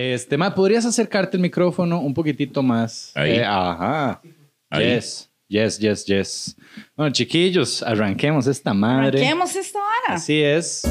[0.00, 3.12] Este, ma, ¿podrías acercarte el micrófono un poquitito más?
[3.14, 3.32] Ahí.
[3.32, 4.22] Eh, ajá.
[4.70, 4.84] Ahí.
[4.84, 6.56] Yes, yes, yes, yes.
[6.96, 9.18] Bueno, chiquillos, arranquemos esta madre.
[9.18, 10.16] Arranquemos esta vara.
[10.16, 10.82] Así es.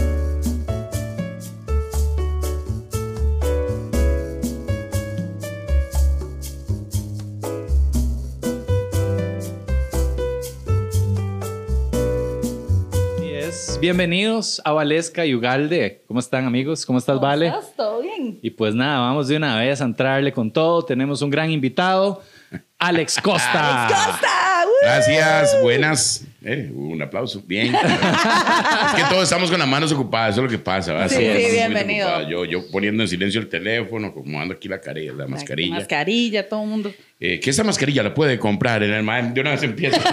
[13.81, 16.03] Bienvenidos a Valesca y Ugalde.
[16.05, 16.85] ¿Cómo están, amigos?
[16.85, 17.47] ¿Cómo estás, ¿Cómo Vale?
[17.47, 17.73] estás?
[17.77, 18.37] ¿Todo bien?
[18.41, 20.83] Y pues nada, vamos de una vez a entrarle con todo.
[20.83, 22.21] Tenemos un gran invitado,
[22.77, 23.87] Alex Costa.
[23.89, 24.65] ¡Costa!
[24.65, 24.85] ¡Uh!
[24.85, 26.25] Gracias, buenas.
[26.41, 27.43] Eh, un aplauso.
[27.45, 27.75] Bien.
[27.75, 30.93] es que todos estamos con las manos ocupadas, eso es lo que pasa.
[30.93, 31.09] ¿verdad?
[31.09, 32.29] Sí, sí, bienvenido.
[32.29, 35.75] Yo, yo poniendo en silencio el teléfono, como ando aquí la, carilla, la mascarilla.
[35.75, 36.93] Mascarilla, todo el mundo.
[37.19, 39.33] Eh, que esa mascarilla la puede comprar en el man.
[39.33, 40.01] De una vez empieza.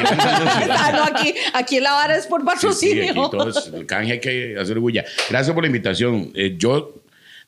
[0.78, 3.04] Ah, no, aquí, aquí la vara es por Sí, sí, patrocinio.
[3.04, 5.04] aquí todos, el canje hay que hacer bulla.
[5.30, 6.32] Gracias por la invitación.
[6.34, 6.94] Eh, yo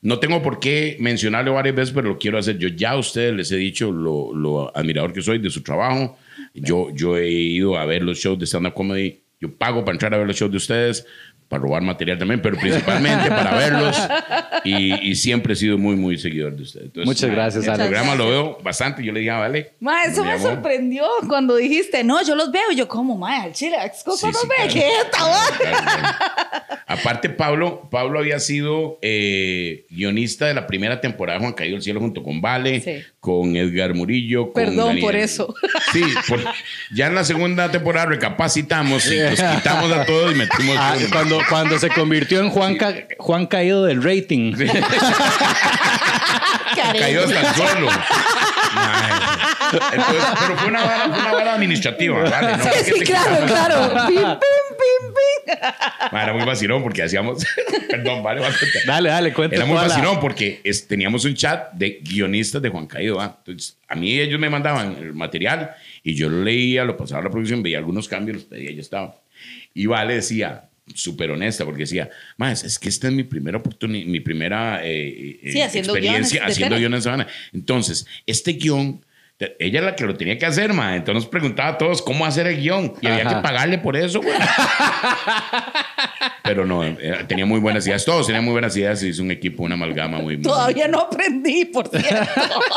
[0.01, 2.57] no tengo por qué mencionarlo varias veces, pero lo quiero hacer.
[2.57, 6.17] Yo ya a ustedes les he dicho lo, lo admirador que soy de su trabajo.
[6.53, 9.23] Yo, yo he ido a ver los shows de stand-up comedy.
[9.39, 11.05] Yo pago para entrar a ver los shows de ustedes,
[11.49, 13.97] para robar material también, pero principalmente para verlos.
[14.63, 16.85] Y, y siempre he sido muy, muy seguidor de ustedes.
[16.85, 17.87] Entonces, Muchas gracias, El Alex.
[17.89, 19.03] programa lo veo bastante.
[19.03, 19.71] Yo le dije, ah, vale.
[19.79, 20.51] Ma, eso me amor.
[20.53, 22.71] sorprendió cuando dijiste, no, yo los veo.
[22.71, 25.35] Y yo, como, ma, al chile, Costa Sí, no sí, ve claro.
[25.57, 26.15] Claro, claro.
[26.85, 31.83] Aparte, Pablo, Pablo había sido eh, guionista de la primera temporada de Juan Caído del
[31.83, 33.03] Cielo junto con Vale, Sí.
[33.19, 34.45] con Edgar Murillo.
[34.45, 35.01] con Perdón Daniel.
[35.05, 35.53] por eso.
[35.93, 36.43] Sí, por-
[36.93, 40.75] ya en la segunda temporada recapacitamos y los quitamos a todos y metimos.
[40.79, 44.53] Ah, cuando, cuando se convirtió en Juan, Ca- Juan Caído del rating.
[46.99, 47.89] Cayó hasta el suelo.
[49.71, 52.57] Entonces, pero fue una vara, fue una vara administrativa, ¿vale?
[52.57, 54.07] No Sí, fue que sí, te claro, claro.
[54.07, 55.13] Pim, pim, pim,
[56.09, 56.17] pim.
[56.19, 57.45] Era muy vacilón porque hacíamos.
[57.89, 58.55] Perdón, vale, vale.
[58.85, 59.55] Dale, dale, cuenta.
[59.57, 63.17] Era muy toda la- vacilón porque es- teníamos un chat de guionistas de Juan Caído.
[63.17, 63.35] ¿va?
[63.45, 67.23] Entonces, a mí ellos me mandaban el material y yo lo leía, lo pasaba a
[67.25, 69.15] la producción, veía algunos cambios, los pedía y ya estaba.
[69.73, 70.63] Y Vale decía,
[70.93, 75.39] súper honesta, porque decía, más es que esta es mi primera oportunidad, mi primera eh,
[75.43, 77.27] Sí, haciendo experiencia guiones haciendo guiones.
[77.53, 79.03] Entonces, este guion,
[79.39, 80.95] ella era la que lo tenía que hacer, ma.
[80.95, 84.21] Entonces nos preguntaba a todos cómo hacer el guion y había que pagarle por eso,
[84.21, 84.35] güey.
[86.43, 88.03] Pero no, eh, tenía muy buenas ideas.
[88.03, 90.35] Todos tenían muy buenas ideas y es un equipo, una amalgama muy.
[90.35, 92.25] muy Todavía no aprendí, por cierto.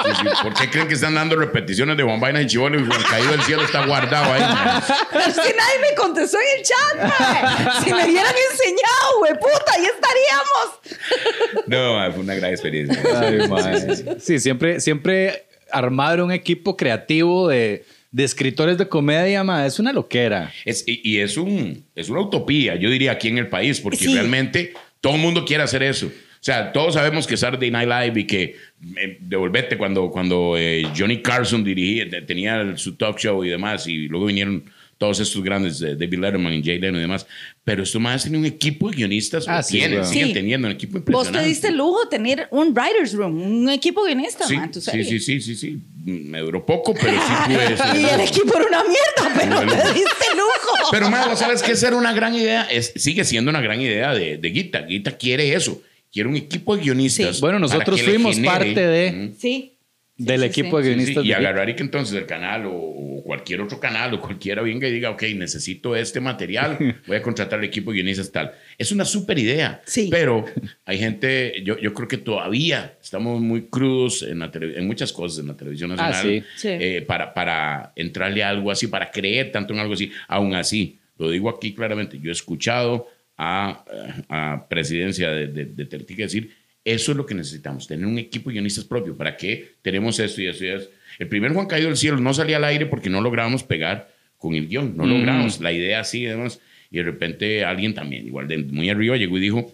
[0.05, 0.29] Sí, sí.
[0.43, 3.43] ¿Por qué creen que están dando repeticiones de Vaina y Chivolo y Juan Caído del
[3.43, 4.41] Cielo está guardado ahí?
[4.43, 4.83] man?
[5.11, 7.81] Pero es que nadie me contestó en el chat, ma.
[7.83, 11.67] Si me hubieran enseñado, güey, puta, ahí estaríamos.
[11.67, 13.03] No, man, fue una gran experiencia.
[13.21, 13.81] Ay, Sí, mae.
[13.81, 14.05] sí, sí.
[14.21, 19.93] Sí, siempre, siempre armar un equipo creativo de, de escritores de comedia, ma, es una
[19.93, 20.53] loquera.
[20.65, 23.99] Es- y, y es, un, es una utopía, yo diría, aquí en el país, porque
[23.99, 24.13] Sí.
[24.15, 26.07] realmente todo el mundo quiere hacer eso.
[26.07, 28.57] O sea, todos sabemos que Saturday Night Live y que
[28.97, 33.87] eh, devolvete cuando, cuando eh, Johnny Carson dirigía, te- tenía su talk show y demás,
[33.87, 34.65] y luego vinieron
[35.03, 37.27] todos estos grandes, eh, David Letterman y Jay Leno y demás.
[37.65, 40.35] Pero esto más tiene un equipo de guionistas, Ah, sí, tienen, siguen Sí.
[40.35, 41.39] teniendo un equipo Vos impresionante.
[41.41, 44.71] te diste el lujo de tener un writer's room, un equipo guionista, Sí, ma, en
[44.71, 45.05] tu sí, serie.
[45.05, 45.79] sí, sí, sí, sí.
[46.05, 47.77] Me duró poco, pero sí pude.
[47.77, 49.73] sí, Y el equipo era una mierda, pero Bueno.
[49.73, 50.73] te diste lujo.
[50.93, 51.73] Pero, Mago, ¿sabes qué?
[51.73, 52.63] Esa era una gran idea.
[52.71, 54.83] Es, sigue siendo una gran idea de, de Guita.
[54.83, 55.83] Guita quiere eso.
[56.13, 57.37] Quiere un equipo de guionistas.
[57.37, 57.41] Sí.
[57.41, 59.73] Bueno, nosotros fuimos parte de- sí.
[60.17, 60.89] Del sí, equipo sí.
[60.89, 61.25] de Sí, sí, guionistas.
[61.27, 64.87] y agarrar y que entonces el canal o, o cualquier otro canal o cualquiera venga
[64.89, 66.77] y diga, ok, necesito este material,
[67.07, 68.53] voy a contratar al equipo de guionistas tal.
[68.79, 69.81] Es una súper idea.
[69.87, 70.09] Sí.
[70.11, 70.45] Pero
[70.85, 75.13] hay gente, yo, yo creo que todavía estamos muy crudos en, la tele- en muchas
[75.13, 76.43] cosas en la televisión nacional Ah, sí.
[76.57, 76.69] Sí.
[76.69, 80.11] eh, para, para entrarle a algo así, para creer tanto en algo así.
[80.29, 83.85] Aún así, lo digo aquí claramente, yo he escuchado a,
[84.29, 86.51] a presidencia de, de, de Teletica decir,
[86.85, 89.17] eso es lo que necesitamos, tener un equipo de guionistas propio.
[89.17, 90.89] ¿Para qué tenemos esto y eso y eso?
[91.19, 94.55] El primer Juan Caído del Cielo no salía al aire porque no lográbamos pegar con
[94.55, 98.59] el guion, no logramos la idea así, además, y de repente alguien también, igual de
[98.59, 99.73] muy arriba, llegó y dijo,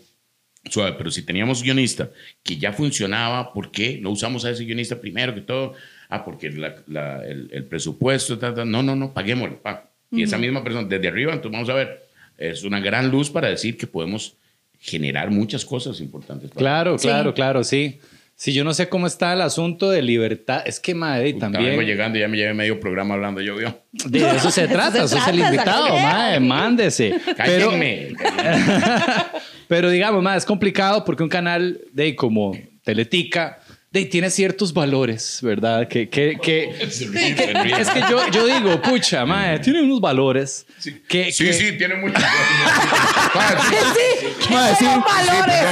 [0.70, 2.10] suave, pero si teníamos guionista
[2.42, 5.74] que ya funcionaba, ¿por qué no usamos a ese guionista primero que todo?
[6.10, 8.64] Ah, porque la- la- el, el presupuesto, ta, ta.
[8.66, 9.90] no, no, no, paguémosle, pa.
[10.10, 12.06] Y esa misma persona, desde arriba, entonces vamos a ver,
[12.38, 14.36] es una gran luz para decir que podemos
[14.80, 16.50] generar muchas cosas importantes.
[16.50, 17.08] para- Claro, Sí.
[17.08, 17.98] claro, claro, sí.
[18.36, 21.70] Si yo no sé cómo está el asunto de libertad, es que madre, Puta, también.
[21.70, 23.76] Vengo llegando y ya me llevé medio programa hablando yo, vio.
[23.90, 27.16] De eso se trata, Eso se sos el trata, invitado, mae, mándese.
[27.36, 28.12] Pero, Cállenme.
[29.66, 33.58] pero digamos, mae, es complicado porque un canal de como Teletica
[33.90, 35.88] de, tiene ciertos valores, ¿verdad?
[35.88, 40.66] Que, que, que- es que yo, yo digo, pucha, mae, tiene unos valores.
[41.08, 42.22] Que, Sí, que- sí, tiene muchas
[43.32, 43.62] cosas.
[43.68, 43.76] Sí,
[44.40, 44.84] sí, Mae, sí.
[44.84, 45.64] valores.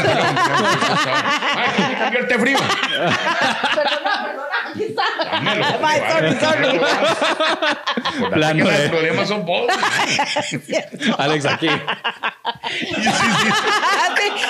[2.10, 2.58] Que el té frío.
[3.74, 5.78] Perdona, perdona.
[5.80, 6.00] Mae,
[8.32, 9.66] Plano de- los problemas son vos.
[11.18, 11.68] Alex aquí.
[11.68, 11.74] sí,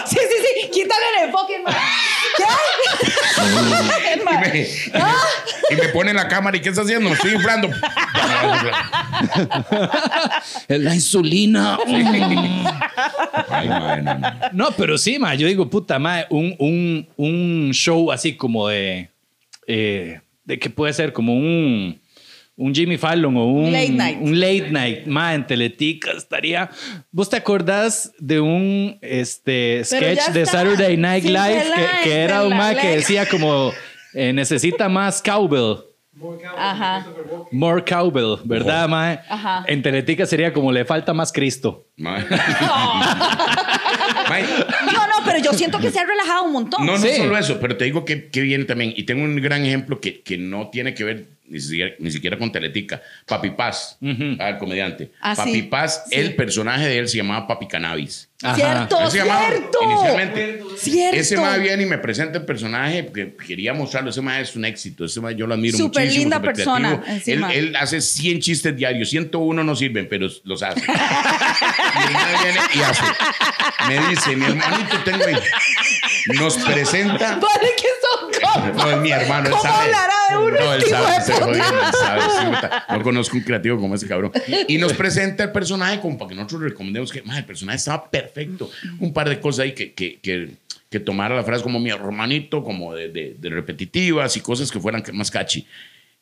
[0.07, 1.75] sí, sí, sí, quítale el enfoque, mae.
[4.57, 5.01] Y me,
[5.71, 6.57] y me pone en la cámara.
[6.57, 7.09] ¿Y qué está haciendo?
[7.09, 7.69] Me estoy inflando.
[10.69, 11.79] La insulina.
[13.49, 14.33] Ay, madre, no, no.
[14.53, 19.11] No, pero sí, ma, yo digo, puta, ma, un, un, un show así como de,
[19.67, 22.01] eh, de que puede ser como un,
[22.57, 24.19] un Jimmy Fallon o un Late night.
[24.21, 26.71] un late night, ma, en Teletica estaría.
[27.11, 30.47] ¿Vos te acordás de un este sketch de.
[30.47, 33.73] Saturday Night Live que, que era un ma que decía como
[34.17, 35.85] eh, necesita más cowbell?
[36.57, 37.07] Ajá.
[37.53, 39.21] More cowbell, ¿verdad, ma?
[39.29, 39.65] Ajá.
[39.67, 41.87] En Teletica sería como le falta más Cristo.
[41.97, 42.25] Madre.
[44.29, 44.43] Mae,
[44.87, 45.06] No, no,
[45.43, 46.85] pero yo siento que se ha relajado un montón.
[46.87, 47.09] No, no Sí.
[47.17, 48.93] solo eso, pero te digo que, que viene también.
[48.97, 52.37] Y tengo un gran ejemplo que, que no tiene que ver ni siquiera, ni siquiera
[52.39, 53.01] con Teletica.
[53.25, 53.99] Papi Paz,
[54.41, 55.13] ah, el comediante.
[55.21, 55.63] Ah, Papi sí.
[55.63, 56.17] Paz, Sí.
[56.17, 58.29] el personaje de él se llamaba Papi Cannabis.
[58.43, 58.55] Ajá.
[58.57, 59.79] Cierto, Así se llamaba cierto.
[59.83, 60.61] Inicialmente.
[60.77, 61.17] Cierto.
[61.17, 64.11] Ese mae viene y me presenta el personaje porque quería mostrarlo.
[64.11, 65.05] Ese mae es un éxito.
[65.07, 66.23] Ese mae yo lo admiro Súper muchísimo.
[66.25, 67.03] linda persona.
[67.25, 69.09] Él, hace 100 chistes diarios.
[69.09, 70.81] 101 no sirven, pero los hace.
[70.81, 73.03] y el mae viene y hace.
[73.89, 75.37] Me dice, mi hermanito tengo ahí.
[76.39, 77.37] Nos presenta.
[77.37, 78.27] Vale que son.
[78.77, 79.47] No, es mi hermano.
[79.47, 79.85] él ¿Cómo sabe.
[79.85, 81.21] hablará de uno No, él sabe.
[81.23, 81.63] se él
[81.93, 84.33] sabe, sí, no conozco un creativo como ese cabrón.
[84.67, 88.11] Y nos presenta el personaje como para que nosotros recomendemos que "Ma, el personaje estaba
[88.11, 88.71] perfecto.
[88.99, 90.51] Un par de cosas ahí que, que, que,
[90.91, 94.81] que tomara la frase como mi hermanito, como de, de- de repetitivas y cosas que
[94.81, 95.67] fueran más catchy.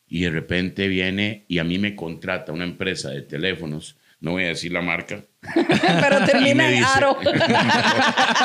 [0.07, 3.95] Y de repente viene y a mí me contrata una empresa de teléfonos.
[4.19, 5.23] No voy a decir la marca.
[5.55, 7.17] Pero termina en dice- aro.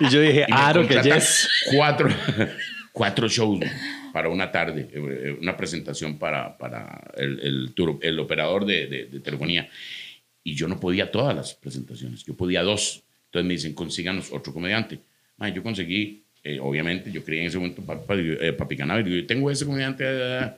[0.00, 1.48] Y yo dije, Y Aro, que yes.
[1.74, 2.08] Cuatro,
[2.92, 3.60] cuatro shows
[4.12, 9.06] para una tarde, eh, una presentación para, para el, el, tour- el operador de, de-
[9.06, 9.68] de telefonía.
[10.44, 13.02] Y yo no podía todas las presentaciones, yo podía dos.
[13.26, 14.98] Entonces me dicen, consíganos otro comediante.
[15.38, 19.26] Ma, yo conseguí, eh, obviamente, yo creía en ese momento Papi, eh, Papi digo, yo
[19.26, 20.50] tengo ese comediante, eh,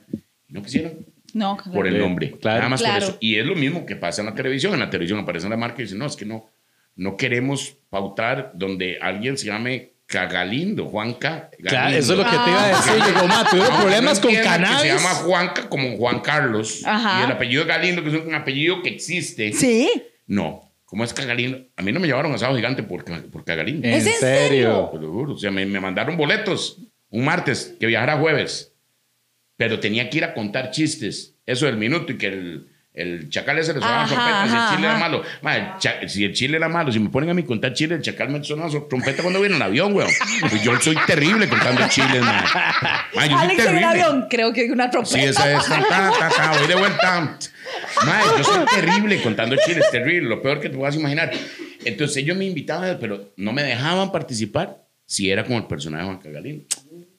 [0.48, 0.94] y no quisieron
[1.34, 2.30] No, por el nombre.
[2.40, 2.58] claro.
[2.58, 2.94] Nada más Claro.
[3.00, 3.18] por eso.
[3.20, 4.72] Y es lo mismo que pasa en la televisión.
[4.74, 6.50] En la televisión aparece la marca y dice, no, es que no,
[6.96, 11.50] no queremos pautar donde alguien se llame Cagalindo, Juanca.
[11.58, 12.92] Claro, eso es lo que te iba a decir.
[12.98, 14.80] Yo digo, ma, tuve problemas con cannabis.
[14.80, 16.82] Se llama Juanca como Juan Carlos.
[16.84, 17.20] Ajá.
[17.20, 19.52] Y el apellido de Galindo, que es un apellido que existe.
[19.52, 19.90] Sí.
[20.26, 20.70] No.
[20.84, 21.58] ¿Cómo es Cagalindo?
[21.76, 23.88] A mí no me llevaron a Asado Gigante por, por Cagalindo.
[23.88, 24.20] ¿En ¿Es en serio?
[24.20, 24.90] serio?
[24.92, 25.32] Te lo juro.
[25.32, 28.70] O sea, me, me mandaron boletos un martes que viajara jueves.
[29.56, 31.33] Pero tenía que ir a contar chistes.
[31.46, 34.56] Eso del minuto y que el, el chacal ese le sonaba Ajá, trompeta si el
[34.60, 35.22] ajá, chile era malo.
[35.78, 38.28] Cha- si el chile era malo, si me ponen a mí contar chile, el chacal
[38.30, 40.10] me sonaba trompeta cuando viene en el avión, weón.
[40.40, 42.44] Pues yo soy terrible contando chiles, man.
[43.14, 43.84] Ma, yo soy Alex en el terrible.
[43.86, 45.16] avión, creo que una trompeta.
[45.18, 45.64] Sí, esa es.
[45.66, 47.38] Ta, ta, ta, voy de vuelta.
[48.06, 50.28] Mae, yo soy terrible contando chiles, terrible.
[50.28, 51.30] Lo peor que te puedas imaginar.
[51.84, 56.08] Entonces ellos me invitaban, pero no me dejaban participar si era como el personaje de
[56.08, 56.64] Juan Cagalindo.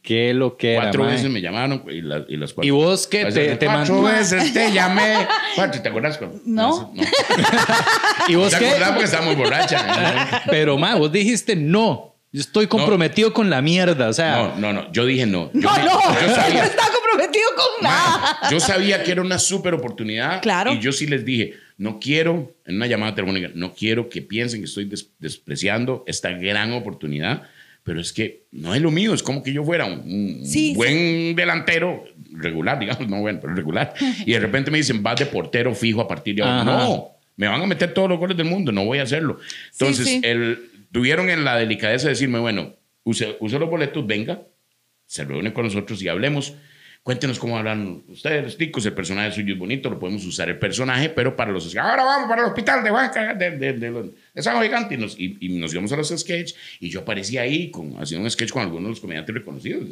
[0.06, 1.10] Qué lo que era, Cuatro ma.
[1.10, 2.68] veces me llamaron y, las- y las cuatro.
[2.68, 3.26] ¿Y vos qué?
[3.26, 5.28] Te- te cuatro mandó- veces te llamé.
[5.56, 6.20] Cuatro, ¿te acuerdas?
[6.46, 6.92] No.
[6.94, 7.04] No.
[8.28, 8.70] ¿Y vos ¿Te qué?
[8.70, 10.44] acordás porque estaba muy borracha?
[10.50, 12.14] Pero, ma, vos dijiste no.
[12.32, 14.10] Yo estoy comprometido con la mierda.
[14.10, 14.92] O sea, No, no, no.
[14.92, 15.50] Yo dije no.
[15.54, 16.66] Yo, No, me- no, yo no sabía.
[16.66, 18.38] está comprometido con nada.
[18.42, 20.42] Mae, yo sabía que era una súper oportunidad.
[20.42, 20.74] Claro.
[20.74, 24.60] Y yo sí les dije, no quiero, en una llamada telefónica, no quiero que piensen
[24.62, 27.44] que estoy des- despreciando esta gran oportunidad,
[27.86, 30.74] pero es que no es lo mío, es como que yo fuera un, un Sí,
[30.74, 33.94] buen delantero, regular, digamos, no bueno, pero regular.
[34.26, 36.62] Y de repente me dicen, vas de portero fijo a partir de ahora.
[36.62, 36.84] Ajá.
[36.84, 39.38] No, Me van a meter todos los goles del mundo, no voy a hacerlo.
[39.72, 40.20] Entonces, sí.
[40.24, 42.74] El, tuvieron en la delicadeza de decirme, bueno,
[43.04, 44.42] use, use los boletos, venga,
[45.06, 46.56] se reúne con nosotros y hablemos.
[47.06, 48.84] Cuéntenos cómo hablan ustedes, los ticos.
[48.84, 51.76] El personaje suyo es bonito, lo podemos usar el personaje, pero para los.
[51.76, 54.96] Ahora vamos para el hospital de Huanca, de, de, de, de, de San Gigante.
[54.96, 58.24] Y nos, y, y nos íbamos a los sketches y yo aparecía ahí con, haciendo
[58.26, 59.88] un sketch con algunos de los comediantes reconocidos.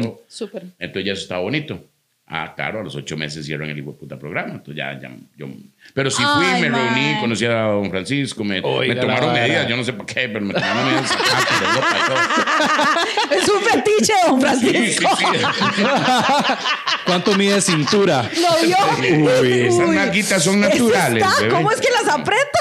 [0.00, 0.22] Todo.
[0.26, 0.62] Súper.
[0.78, 1.84] Entonces ya eso estaba bonito.
[2.26, 4.52] Ah, claro, a los ocho meses hicieron el hijo de puta programa.
[4.54, 5.46] Entonces ya, ya yo.
[5.92, 9.68] Pero sí fui, Ay, me reuní, conocí a don Francisco, me, Oiga me tomaron medidas,
[9.68, 11.10] yo no sé por qué, pero me tomaron medidas.
[13.30, 15.16] Es un fetiche, don Sí, sí, Francisco.
[15.18, 15.24] sí.
[17.06, 18.22] ¿Cuánto mide cintura?
[18.22, 18.76] ¿Lo vio?
[19.42, 19.96] Uy, esas Uy.
[19.96, 21.52] naguitas son naturales, está, bebé.
[21.54, 22.58] ¿Cómo es que las aprieto?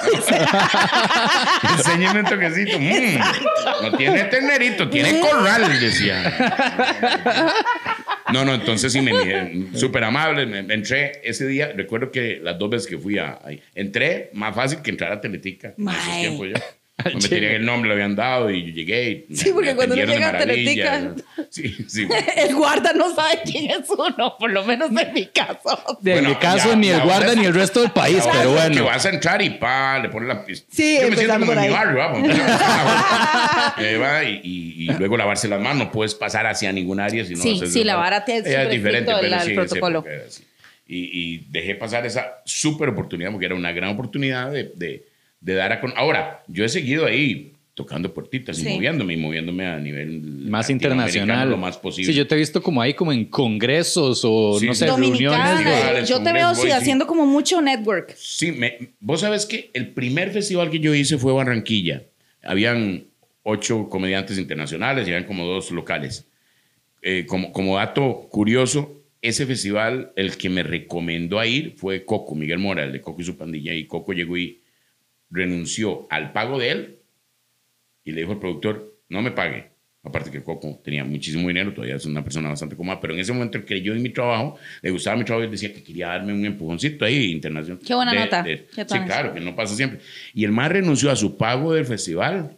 [1.77, 2.77] Enséñeme un toquecito.
[2.79, 6.33] Mm, no tiene ternerito, tiene corral, decía.
[8.33, 10.45] No, no, entonces sí me me- súper amable.
[10.45, 14.29] Me, me entré ese día, recuerdo que las dos veces que fui a, ahí, entré
[14.33, 16.55] más fácil que entrar a Teletica en esos tiempos yo.
[17.03, 19.25] No me tenían el nombre, lo habían dado y yo llegué.
[19.27, 21.15] y Sí, porque me cuando uno atendieron de llega a maravilla.
[21.15, 22.07] Teletica- Sí, sí.
[22.37, 25.97] El guarda no sabe quién es uno, por lo menos en mi caso.
[26.01, 28.53] De Bueno, mi caso, ya- ni el guarda vas- ni el resto del país, pero
[28.53, 28.85] vas, Que bueno.
[28.85, 30.67] vas a entrar y pa, le pones la pista.
[30.71, 32.29] Sí, Yo me siento como en mi barrio, vamos.
[33.79, 37.25] Eh, y, y- y luego lavarse las manos, no puedes pasar hacia ningún área.
[37.25, 40.05] Si no Sí, sí, la vara te- es el en esa protocolo.
[40.87, 40.97] Y,
[41.33, 45.03] y dejé pasar esa súper oportunidad, porque era una gran oportunidad de,
[45.43, 45.93] de, dar a con.
[45.95, 51.49] Ahora, yo he seguido ahí tocando puertitas y moviéndome y moviéndome a nivel Más internacional.
[51.49, 52.11] lo más posible.
[52.11, 54.85] Sí, yo te he visto como ahí, como en congresos o Sí, no sé.
[54.85, 55.55] Dominicana.
[55.59, 56.07] reuniones.
[56.09, 56.69] Yo te veo sí.
[56.69, 58.13] haciendo como mucho network.
[58.15, 62.03] Sí, me- vos sabes que el primer festival que yo hice fue Barranquilla.
[62.43, 63.05] Habían
[63.41, 66.27] ocho comediantes internacionales y habían como dos locales.
[67.01, 72.35] Eh, como, como dato curioso, ese festival, el que me recomendó a ir fue Coco,
[72.35, 73.73] Miguel Mora, el de Coco y su pandilla.
[73.73, 74.59] Y Coco llegó y
[75.33, 76.99] renunció al pago de él
[78.03, 79.71] y le dijo al productor, no me pague.
[80.05, 83.31] Aparte que Coco tenía muchísimo dinero, todavía es una persona bastante cómoda, pero en ese
[83.31, 86.07] momento él creyó en mi trabajo, le gustaba mi trabajo y él decía que quería
[86.07, 87.79] darme un empujoncito ahí internacional.
[87.85, 88.43] Qué buena De- nota.
[88.43, 89.99] de- Qué sí, claro, que no pasa siempre.
[90.33, 92.57] Y el más renunció a su pago del festival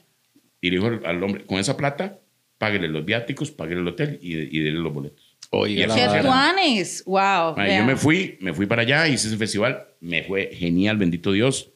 [0.60, 2.17] y le dijo al- hombre, con esa plata,
[2.58, 5.38] páguele los viáticos, páguele el hotel y, y dele los boletos.
[5.51, 7.03] Oye, ¡Qué tuanes!
[7.05, 7.53] ¡Wow!
[7.55, 7.77] Vea.
[7.79, 11.70] yo me fui, me fui para allá, hice ese festival, me fue genial, bendito Dios,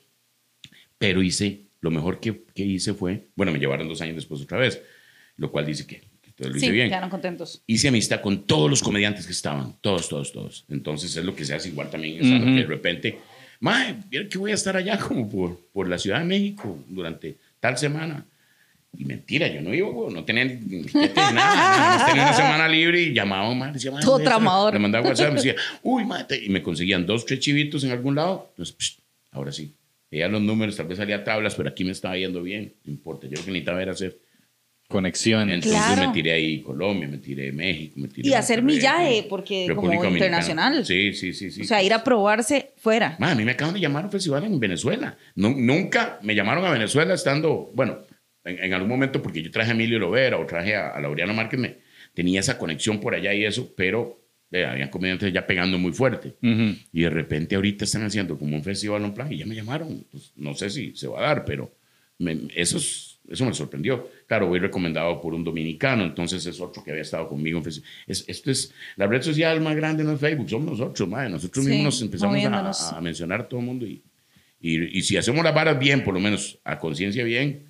[1.00, 4.60] pero hice, lo mejor que, que hice fue, bueno, me llevaron dos años después otra
[4.60, 4.79] vez,
[5.38, 6.89] lo cual dice que, que todo lo hice Sí, bien.
[6.89, 7.63] quedaron contentos.
[7.65, 10.65] Hice amistad con todos los comediantes que estaban, todos, todos, todos.
[10.70, 13.18] Entonces es lo que se hace igual también, en stand-up, que de repente,
[13.60, 17.77] mira que voy a estar allá como por, por la Ciudad de México durante tal
[17.77, 18.25] semana.
[18.98, 22.06] Y mentira, yo no iba, güey, no tenía ni ni nada.
[22.08, 24.74] tenía una semana libre y llamaba, decía, mae, Todo a tramador.
[24.74, 27.91] Le mandaba WhatsApp, me decía, uy, mae, te- y me conseguían dos, tres chivitos en
[27.91, 28.48] algún lado.
[28.50, 28.98] Entonces, psh,
[29.32, 29.74] ahora sí.
[30.12, 32.74] Veía los números, tal vez salía tablas, pero aquí me estaba yendo bien.
[32.84, 34.20] No importa, yo lo que necesitaba era hacer.
[34.88, 35.54] Conexiones.
[35.63, 36.08] Entonces Claro.
[36.08, 39.88] me tiré ahí Colombia, me tiré México, me tiré Y hacer millaje, porque República como
[40.04, 40.18] Dominicana.
[40.39, 40.84] internacional.
[40.86, 41.62] Sí, sí, sí, sí.
[41.62, 43.16] O sea, ir a probarse fuera.
[43.20, 45.16] Ma, a mí me acaban de llamar a un festival en Venezuela.
[45.36, 48.00] Nu- nunca me llamaron a Venezuela estando, bueno,
[48.44, 51.36] en, en algún momento porque yo traje a Emilio Lovera o traje a, a Laureano
[51.36, 51.78] Márquez, me,
[52.16, 54.19] tenía esa conexión por allá y eso, pero
[54.51, 56.36] eh, habían comediantes ya pegando muy fuerte.
[56.41, 56.75] Ujú.
[56.94, 60.03] Y de repente ahorita están haciendo como un festival en plan y ya me llamaron.
[60.12, 61.72] Pues, no sé si se va a dar, pero
[62.18, 64.10] me- eso, es- eso me sorprendió.
[64.27, 67.84] Claro, voy recomendado por un dominicano, entonces es otro que había estado conmigo en festi-
[68.08, 71.29] es, Esto es la red social más grande no es Facebook, somos nosotros, madre.
[71.29, 74.01] Nosotros Sí, mismos nos empezamos a, a mencionar a todo el mundo y,
[74.62, 77.62] y, y si hacemos las varas bien, por lo menos a conciencia bien,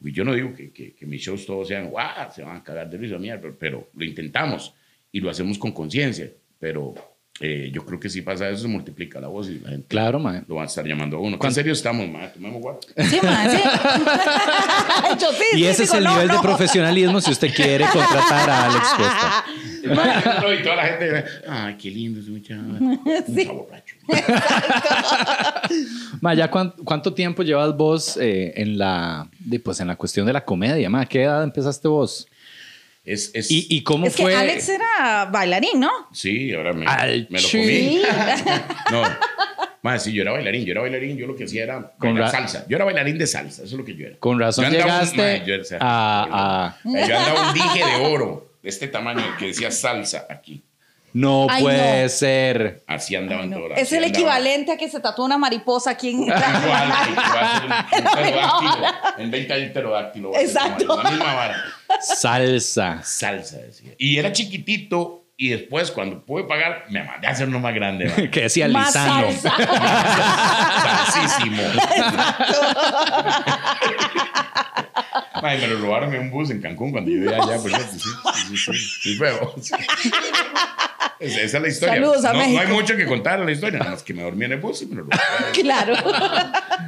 [0.00, 2.88] yo no digo que, que, que mis shows todos sean, guau, se van a cagar
[2.88, 4.72] de risa, mierda, pero, pero lo intentamos
[5.12, 6.30] y lo hacemos con conciencia.
[6.58, 6.94] Pero
[7.40, 10.18] eh, yo creo que si pasa eso, se multiplica la voz y la gente Claro,
[10.18, 10.42] mae.
[10.48, 11.30] lo van a estar llamando a uno.
[11.30, 12.26] ¿Qué en ¿Cuánto- serio estamos, ma?
[12.32, 12.80] Tomemos guaro.
[12.96, 13.58] Sí, man, sí.
[15.20, 16.42] Yo sí, Y sí, ese es digo, el no, nivel de no.
[16.42, 19.44] profesionalismo si usted quiere contratar a Alex Costa.
[20.58, 22.60] y toda la gente, ay, qué lindo ese muchacho.
[22.60, 23.00] Un
[23.34, 23.44] Sí.
[23.44, 23.94] borracho.
[26.20, 30.26] Ma, ¿ya cuán- cuánto tiempo llevas vos eh, en, la, de, pues, en la cuestión
[30.26, 30.90] de la comedia?
[30.90, 31.02] Ma?
[31.02, 32.26] ¿A qué edad empezaste vos?
[33.08, 34.34] Es, es, ¿Y, y cómo Es que fue?
[34.36, 35.90] Alex era bailarín, ¿no?
[36.12, 38.02] Sí, ahora me, Al me lo comí.
[38.92, 39.02] no,
[39.82, 40.64] más sí, yo era bailarín.
[40.64, 41.16] Yo era bailarín.
[41.16, 42.66] Yo lo que hacía era Con salsa.
[42.68, 43.62] Yo era bailarín de salsa.
[43.62, 44.16] Eso es lo que yo era.
[44.18, 47.78] Con razón Yo un- llegaste ma, yo, o sea, a, a- Yo andaba un dije
[47.84, 50.62] de oro de este tamaño que decía salsa aquí.
[51.18, 52.06] No Ay, puede no.
[52.06, 52.82] Así ser.
[52.86, 53.58] Ay, andaban no.
[53.58, 53.78] todas.
[53.78, 56.36] Es así el equivalente a que se tatúa una mariposa aquí en Igual.
[59.18, 60.30] En 20 hay pterodáctilo.
[60.36, 61.02] Exacto.
[61.02, 61.56] La misma vara.
[62.00, 63.02] Salsa.
[63.02, 63.94] Salsa, decía.
[63.98, 68.30] Y era chiquitito Y después, cuando pude pagar, me mandé a hacer uno más grande.
[68.30, 69.32] Que decía Más Lisano.
[70.82, 71.62] Salsísimo.
[75.42, 77.56] Mae, me lo robaron en un bus en Cancún cuando yo allá.
[77.58, 79.54] Por eso, sí, sí, sí, sí, sí, feo.
[79.60, 79.74] Sí.
[81.20, 81.94] Esa, esa es la historia.
[81.96, 84.44] Saludos a no, no hay mucho que contar la historia, nada más que me dormí
[84.44, 85.24] en el bus y me lo robaron.
[85.52, 85.94] Claro.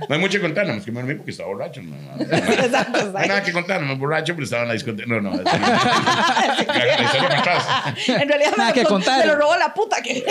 [0.08, 1.82] No hay mucho que contar, nada más que me dormí porque estaba borracho.
[1.82, 2.22] No, no, no.
[2.24, 5.08] Exacto, No hay nada que contar, no me borracho, pero estaba en la discoteca.
[5.08, 5.30] No, no.
[5.34, 8.20] la, historia.
[8.22, 9.18] En realidad Nada me, que lo, contar.
[9.18, 10.24] me lo robó la puta que.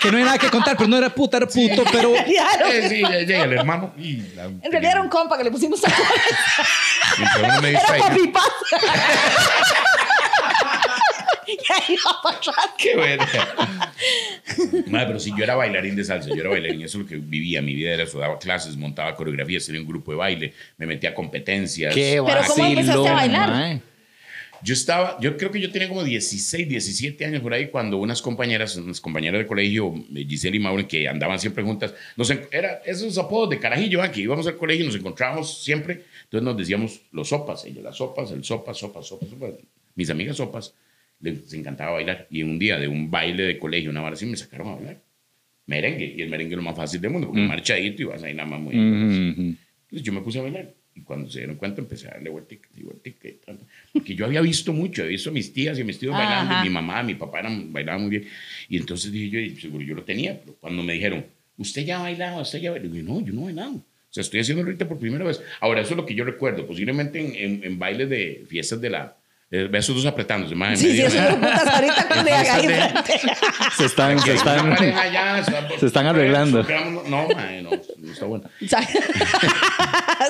[0.00, 2.12] Que no hay nada que contar, pero no era puta, era puto, pero.
[2.12, 2.66] Claro.
[2.88, 3.92] Sí, llega el hermano.
[3.96, 5.88] Y la- En realidad era un compa que le pusimos a
[7.18, 8.52] Mientras uno me paz.
[11.46, 12.56] Y ahí va para atrás.
[12.78, 13.54] Qué verga.
[14.86, 17.16] Madre, pero si yo era bailarín de salsa, yo era bailarín, eso es lo que
[17.16, 20.86] vivía, mi vida era eso, daba clases, montaba coreografías, tenía un grupo de baile, me
[20.86, 21.94] metía a competencias.
[21.94, 23.50] Qué Pero ¿cómo empezaste a bailar?
[23.50, 23.80] mae.
[24.64, 28.22] Yo estaba, yo creo que yo tenía como 16, 17 años por ahí cuando unas
[28.22, 32.80] compañeras, unas compañeras de colegio, eh, Giselle y Maureen, que andaban siempre juntas, nos, era
[32.84, 34.10] esos apodos de carajillo, ¿eh?
[34.12, 37.96] que íbamos al colegio y nos encontrábamos siempre, entonces nos decíamos los sopas, ellos las
[37.96, 39.48] sopas, el sopa, sopa, sopa, sopa.
[39.94, 40.74] Mis amigas sopas
[41.20, 44.36] les encantaba bailar y un día de un baile de colegio, una vez así, me
[44.36, 45.02] sacaron a bailar
[45.66, 48.34] merengue y el merengue es lo más fácil del mundo, porque marchadito y vas ahí
[48.34, 48.74] nada más muy...
[48.74, 49.40] Ujú.
[49.42, 52.68] Entonces yo me puse a bailar y cuando se dieron cuenta empecé a darle vueltica
[52.76, 53.58] y vueltica y tal.
[53.92, 56.54] Porque yo había visto mucho, había visto a mis tías y a mis tíos bailando,
[56.54, 56.64] Ajá.
[56.64, 58.24] y mi mamá, mi papá eran, bailaban muy bien.
[58.68, 61.24] Y entonces dije yo, y seguro yo lo tenía, pero cuando me dijeron,
[61.56, 62.42] ¿usted ya ha bailado?
[62.42, 62.92] ¿Usted ya ha bailado?
[62.92, 63.84] Dije, no, yo no he bailado.
[64.12, 65.40] O sea, estoy haciendo ahorita por primera vez.
[65.60, 68.90] Ahora, eso es lo que yo recuerdo, posiblemente en, en, en bailes de fiestas de
[68.90, 69.16] la...
[69.50, 71.40] eh, esos dos apretándose, más en Sí, sí, medio, esos ¿verdad?
[71.58, 72.68] putas ahorita con de acá ahí.
[73.78, 74.76] Se están, se están.
[75.12, 75.42] ya,
[75.80, 76.62] Se están arreglando.
[77.08, 78.44] No, mae, no, no está bueno.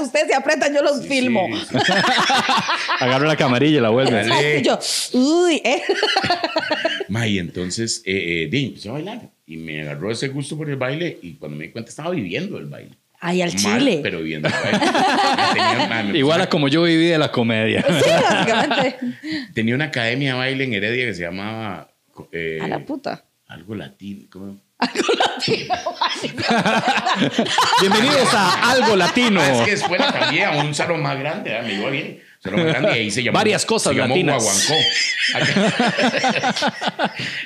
[0.01, 1.49] Ustedes se apretan, yo los filmo.
[1.53, 1.93] Sí, sí.
[3.01, 3.91] Agarro la camarilla y la.
[3.91, 4.79] Exacto, y yo,
[5.21, 5.83] uy, eh.
[7.09, 10.71] Ma, y entonces, eh, eh, di, empecé a bailar y me agarró ese gusto por
[10.71, 12.97] el baile y cuando me di cuenta estaba viviendo el baile.
[13.25, 14.00] Ay, al Mal, chile.
[14.02, 17.85] pero viviendo me Igual a como yo viví de la comedia.
[17.89, 18.97] Sí, básicamente.
[19.54, 21.89] Tenía una academia de baile en Heredia que se llamaba...
[22.32, 23.23] eh, A la puta.
[23.47, 24.23] Algo latino.
[24.28, 24.58] ¿cómo?
[27.80, 29.41] Bienvenidos a Algo Latino.
[29.41, 31.67] Ah, es que después la cambié a un salón más grande, ¿verdad?
[31.67, 32.21] me iba bien.
[32.43, 33.39] Salón más grande y ahí se llamó...
[33.39, 34.43] Varias cosas se llamó latinas.
[34.43, 34.75] Guaguancó.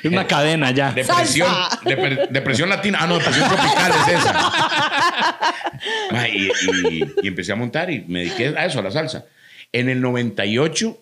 [0.03, 0.91] Es una cadena ya.
[0.91, 1.47] Depresión,
[1.83, 2.99] depre- depresión latina.
[3.01, 4.33] Ah, no, depresión tropical es esa.
[6.11, 6.47] Ma, y,
[6.89, 9.25] y- y empecé a montar y me dediqué a eso, a la salsa.
[9.71, 10.97] En el 98,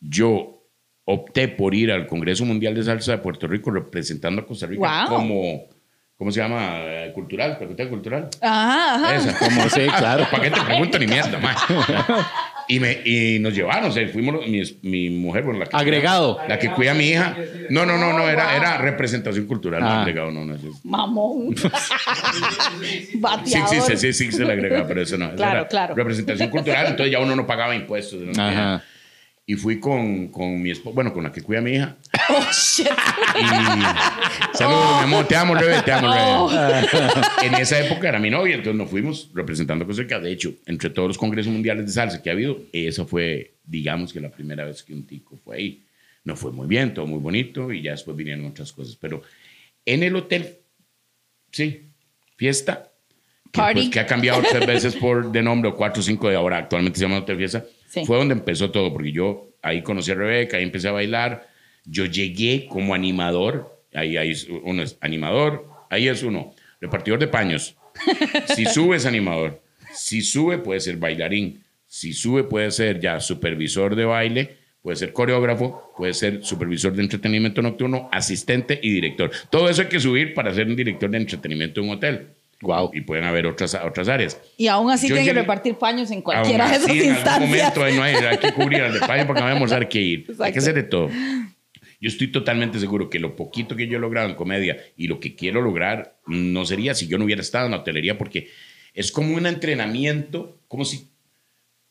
[0.00, 0.62] yo
[1.04, 5.06] opté por ir al Congreso Mundial de Salsa de Puerto Rico representando a Costa Rica
[5.08, 5.16] Wow.
[5.16, 5.64] como,
[6.18, 6.78] ¿cómo se llama?
[6.80, 8.28] Eh, Cultural, facultad cultural.
[8.40, 9.14] Ajá, ajá.
[9.16, 9.38] Esa.
[9.38, 10.26] Como sí, claro.
[10.30, 11.54] ¿Para qué te pregunto ni mierda, ma?
[12.70, 15.74] Y, me, y nos llevaron, o sea, fuimos los- mi, mi mujer, bueno, la que
[15.76, 16.38] Agregado.
[16.46, 17.34] la que cuida a mi hija.
[17.70, 20.00] No, no, no, no, era, era representación cultural, no Ah.
[20.02, 20.54] agregado, no, no.
[20.54, 21.54] eso es- Mamón.
[23.08, 23.62] Sí Bateador.
[23.74, 25.26] existe, sí existe el agregado, pero eso no.
[25.28, 25.94] eso Claro, era claro.
[25.94, 28.20] Representación cultural, entonces ya uno no pagaba impuestos.
[28.20, 28.32] ¿no?
[28.42, 28.82] Ajá.
[29.50, 31.96] Y fui con, con mi esposa, bueno, con la que cuida a mi hija.
[32.30, 32.86] Oh, shit.
[32.86, 36.86] Y saludos, mi amor, te amo, Rebe, te amo, Rebe.
[37.42, 40.20] En esa época era mi novia, entonces nos fuimos representando Costa Rica.
[40.20, 44.12] De hecho, entre todos los congresos mundiales de salsa que ha habido, esa fue, digamos
[44.12, 45.86] que la primera vez que un tico fue ahí.
[46.24, 48.96] No fue muy bien, todo muy bonito, y ya después vinieron otras cosas.
[49.00, 49.22] Pero
[49.86, 50.58] en el hotel,
[51.50, 51.88] sí,
[52.36, 52.92] fiesta.
[53.50, 53.80] Que, Party.
[53.80, 56.58] pues, que ha cambiado tres veces por de nombre, o cuatro o cinco de ahora,
[56.58, 57.64] actualmente se llama Hotel Fiesta.
[57.88, 58.04] Sí.
[58.04, 61.48] Fue donde empezó todo, porque yo ahí conocí a Rebeca, ahí empecé a bailar.
[61.84, 64.16] Yo llegué como animador, ahí,
[64.62, 67.74] uno es animador, ahí es uno, repartidor de paños.
[68.54, 69.60] Si sube es animador,
[69.92, 75.12] si sube puede ser bailarín, si sube puede ser ya supervisor de baile, puede ser
[75.12, 79.30] coreógrafo, puede ser supervisor de entretenimiento nocturno, asistente y director.
[79.50, 82.28] Todo eso hay que subir para ser un director de entretenimiento en un hotel.
[82.60, 82.90] Wow.
[82.92, 84.40] Y pueden haber otras, otras áreas.
[84.56, 87.16] Y aún así tienen que repartir paños en cualquiera Aún de esas así, en algún
[87.16, 87.50] instancias.
[87.50, 90.00] momento ahí no hay, hay que cubrir al detalle porque no vamos a almorzar que
[90.00, 90.18] ir.
[90.26, 90.52] Hay Exacto.
[90.52, 91.08] que hacer de todo.
[92.00, 95.18] Yo estoy totalmente seguro que lo poquito que yo he logrado en comedia y lo
[95.20, 98.48] que quiero lograr no sería si yo no hubiera estado en la hotelería porque
[98.94, 101.08] es como un entrenamiento, como si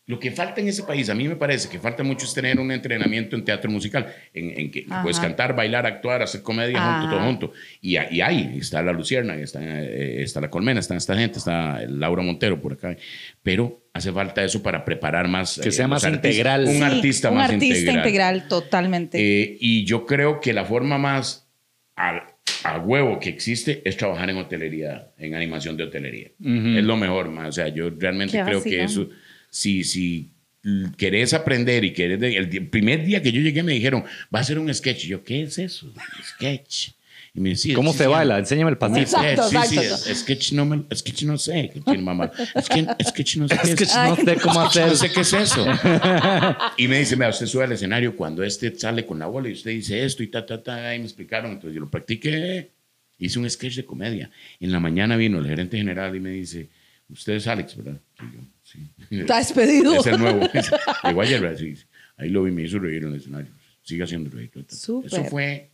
[0.08, 2.58] lo que falta en ese país, a mí me parece que falta mucho es tener
[2.60, 5.04] un entrenamiento en teatro musical, en, en que Ajá.
[5.04, 7.10] puedes cantar, bailar, actuar, hacer comedia junto, Ajá.
[7.10, 7.54] todo junto.
[7.82, 11.40] Y, a- y ahí está la Lucierna, está, eh, está la Colmena, está esta gente,
[11.40, 12.96] está Laura Montero por acá.
[13.44, 15.60] Pero hace falta eso para preparar más.
[15.62, 16.32] Que eh, sea más artistas.
[16.32, 16.64] integral.
[16.66, 17.98] Un Sí, artista un más artista integral.
[17.98, 19.18] integral, totalmente.
[19.20, 21.50] Eh, y yo creo que la forma más
[21.98, 22.24] al-
[22.64, 26.30] a, huevo que existe es trabajar en hotelería, en animación de hotelería.
[26.40, 27.50] Es lo mejor, más.
[27.50, 29.10] O sea, yo realmente Qué creo que vacilón.
[29.10, 29.10] eso,
[29.58, 30.30] si, si
[30.98, 32.20] querés aprender y querés...
[32.20, 35.06] de- el, primer día que yo llegué me dijeron, va a ser un sketch.
[35.06, 35.92] Y yo, ¿qué es eso?
[36.36, 36.90] Sketch.
[37.34, 38.38] Y me decía, ¿Cómo sí, se sí, baila?
[38.40, 39.00] Enséñame el pasito.
[39.02, 40.12] Exacto, Sí, sí, exacto.
[40.12, 41.72] es- sketch no, me, sketch no sé.
[42.00, 42.32] mamá.
[42.56, 43.76] Es que, sketch no sé.
[43.76, 43.96] que es.
[43.96, 44.88] no sé cómo hacer.
[44.88, 45.66] No sé qué es eso.
[46.78, 49.54] y me dice, mira, usted sube al escenario cuando este sale con la bola y
[49.54, 50.94] usted dice esto y ta, ta, ta.
[50.96, 51.52] Y me explicaron.
[51.52, 52.72] Entonces yo lo practiqué.
[53.20, 54.30] Hice un sketch de comedia.
[54.60, 56.70] En la mañana vino el gerente general y me dice,
[57.10, 58.00] usted es Alex, ¿verdad?
[58.20, 58.90] Y yo, sí.
[59.10, 59.96] Está despedido.
[59.96, 60.42] Es el nuevo.
[61.04, 61.58] Llegó ayer.
[61.58, 61.74] Sí.
[62.18, 63.52] Ahí lo vi, me hizo reír en el escenario.
[63.82, 64.52] Sigue haciendo reír.
[64.68, 65.08] Súper.
[65.08, 65.72] Eso fue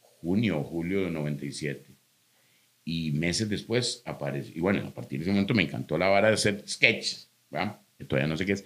[0.00, 1.90] junio julio de 97.
[2.84, 4.52] Y meses después apareció.
[4.56, 7.28] Y bueno, a partir de ese momento me encantó la vara de hacer sketches.
[7.50, 7.80] ¿verdad?
[7.98, 8.64] Que todavía no sé qué es.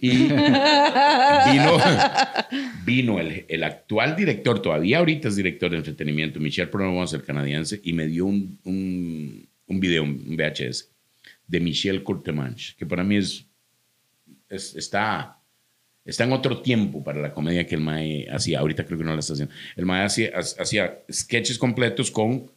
[0.00, 1.78] Y vino,
[2.86, 7.80] vino el, el actual director, todavía ahorita es director de entretenimiento, Michel Pronovas, el canadiense,
[7.82, 10.90] y me dio un, un, un video, un VHS,
[11.48, 13.44] de Michel Courtemanche, que para mí es,
[14.48, 15.38] es- está,
[16.04, 18.60] está en otro tiempo para la comedia que el Mae hacía.
[18.60, 19.52] Ahorita creo que no la está haciendo.
[19.76, 22.50] El Mae hacía, hacía sketches completos con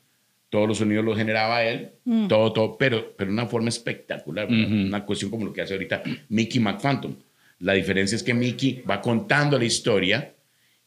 [0.49, 1.91] todos los sonidos los generaba él,
[2.27, 4.67] todo, todo, pero, pero de una forma espectacular, ¿verdad?
[4.87, 7.15] una cuestión como lo que hace ahorita Mickey McPhantom.
[7.59, 10.33] La diferencia es que Mickey va contando la historia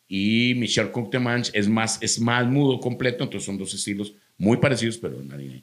[0.06, 4.98] y Michel Courtemanche es más, es más mudo completo, entonces son dos estilos muy parecidos,
[4.98, 5.62] pero nadie.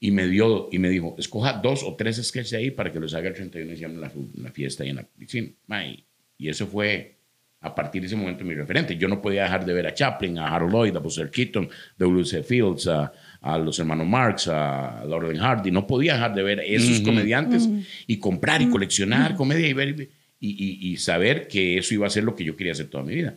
[0.00, 3.14] Y me dio, y me dijo, escoja dos o tres sketches ahí para que los
[3.14, 5.48] haga el 31 de diciembre en la, la fiesta y en la piscina.
[5.66, 6.04] Ma, Y,
[6.48, 7.16] eso fue
[7.60, 8.96] a partir de ese momento mi referente.
[8.96, 12.44] Yo no podía dejar de ver a Chaplin, a Harold Lloyd, a Buster Keaton, W.C.
[12.44, 15.72] Fields, a, a los hermanos Marx, a Laurel Hardy.
[15.72, 17.68] No podía dejar de ver a esos comediantes
[18.06, 20.08] y comprar y coleccionar comedia y ver
[20.38, 23.02] y, y- y saber que eso iba a ser lo que yo quería hacer toda
[23.02, 23.36] mi vida.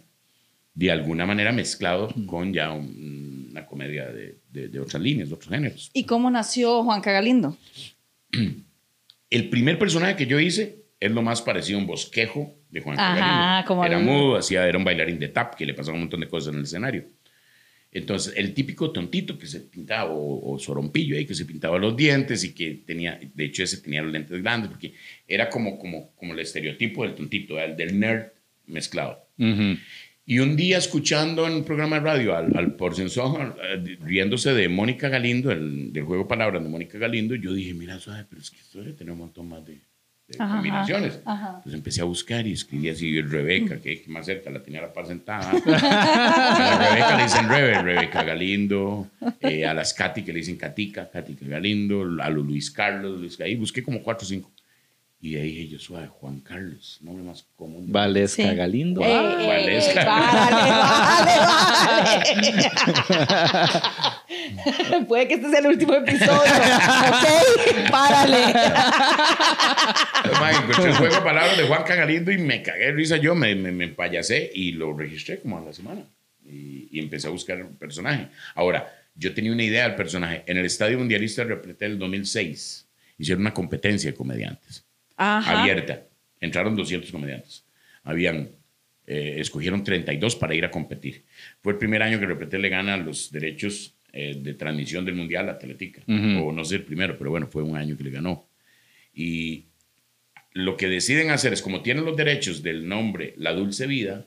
[0.75, 5.35] De alguna manera mezclado con ya un- una comedia de, de- de otras líneas, de
[5.35, 5.89] otros géneros.
[5.93, 7.57] ¿Y cómo nació Juan Cagalindo?
[9.29, 12.99] El primer personaje que yo hice es lo más parecido a un bosquejo de Juan
[12.99, 13.67] Ajá, Cagalindo.
[13.67, 16.19] como Era el- mudo, hacía, era un bailarín de tap que le pasaba un montón
[16.19, 17.05] de cosas en el escenario.
[17.93, 21.95] Entonces, el típico tontito que se pintaba, o, o sorompillo ahí, que se pintaba los
[21.97, 24.93] dientes y que tenía, de hecho, ese tenía los lentes grandes, porque
[25.27, 28.27] era como, como, como el estereotipo del tontito, el del nerd
[28.67, 29.25] mezclado.
[29.37, 29.77] Ujú.
[30.25, 34.69] Y un día escuchando en un programa de radio al, al Porcensón, eh, riéndose de
[34.69, 38.51] Mónica Galindo, el, del juego palabras de Mónica Galindo, yo dije, mira, suave, pero es
[38.51, 39.81] que esto debe tener un montón más de,
[40.27, 41.19] de Ajá, combinaciones.
[41.25, 41.47] ajá.
[41.57, 45.07] Entonces empecé a buscar y escribí así, Rebeca, que más cerca la tenía la par
[45.07, 45.49] sentada.
[45.65, 49.07] a Rebeca le dicen Rebe, Rebeca Galindo,
[49.41, 53.55] eh, a las Katy que le dicen Katica, Katica Galindo, a Luis Carlos, Luis, ahí
[53.55, 54.51] busqué como cuatro o cinco.
[55.23, 57.85] Y ahí dije yo, suave, Juan Carlos, nombre más común.
[57.91, 58.55] Valesca Sí.
[58.55, 59.01] Galindo.
[59.01, 60.03] Eh, eh, Valesca.
[60.03, 61.37] vale, vale,
[64.89, 65.05] vale.
[65.07, 66.31] Puede que este sea el último episodio.
[66.41, 67.91] ¿Ok?
[67.91, 68.37] Párale.
[70.57, 73.53] Encontré el juego de palabras de Juan Cagalindo y me cagué de risa yo, me,
[73.53, 76.01] me, me empayasé y lo registré como a la semana.
[76.43, 78.29] Y, y empecé a buscar el personaje.
[78.55, 80.41] Ahora, yo tenía una idea del personaje.
[80.47, 82.87] En el Estadio Mundialista de Repretel el 2006
[83.19, 84.83] hicieron una competencia de comediantes
[85.21, 85.61] Ajá.
[85.61, 86.07] abierta.
[86.39, 87.63] Entraron 200 comediantes.
[88.03, 88.49] Habían,
[89.05, 91.25] eh, escogieron 32 para ir a competir.
[91.61, 95.47] Fue el primer año que Repretel le gana los derechos eh, de transmisión del Mundial
[95.49, 96.01] a Teletica.
[96.07, 98.47] O no sé el primero, pero bueno, fue un año que le ganó.
[99.13, 99.65] Y
[100.53, 104.25] lo que deciden hacer es, como tienen los derechos del nombre La Dulce Vida,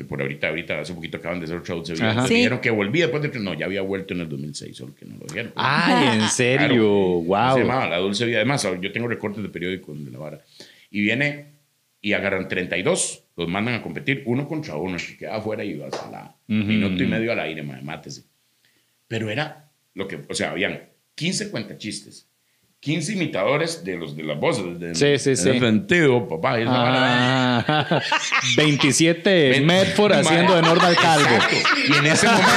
[0.00, 2.10] que por ahorita, ahorita hace poquito acaban de hacer otra Dulce Vida, Ajá.
[2.12, 2.34] entonces Sí.
[2.36, 3.38] dijeron que volvía después de...
[3.38, 5.52] No, ya había vuelto en el 2006, solo que no lo dijeron.
[5.56, 6.66] Ay, en serio.
[6.66, 7.22] Claro.
[7.24, 7.54] wow.
[7.56, 8.38] Se llamaba La Dulce Vida.
[8.38, 10.40] Además, yo tengo recortes de periódicos de la vara.
[10.90, 11.48] Y viene
[12.00, 14.96] y agarran 32, los mandan a competir uno contra uno.
[14.96, 18.22] Que queda afuera y va hasta la minuto y medio al aire, madre, mátese.
[19.06, 20.80] Pero era lo que, o sea, habían
[21.14, 22.26] 15 cuentachistes,
[22.80, 24.80] 15 imitadores de los de las voces.
[24.80, 25.58] De, Sí, sí, sí.
[25.60, 26.58] sentido, papá.
[26.60, 26.64] y.
[26.66, 28.00] Ah,
[28.56, 31.28] 27 Ven- Medford haciendo de Normal Calvo.
[31.28, 31.56] Exacto.
[31.88, 32.48] Y en ese momento.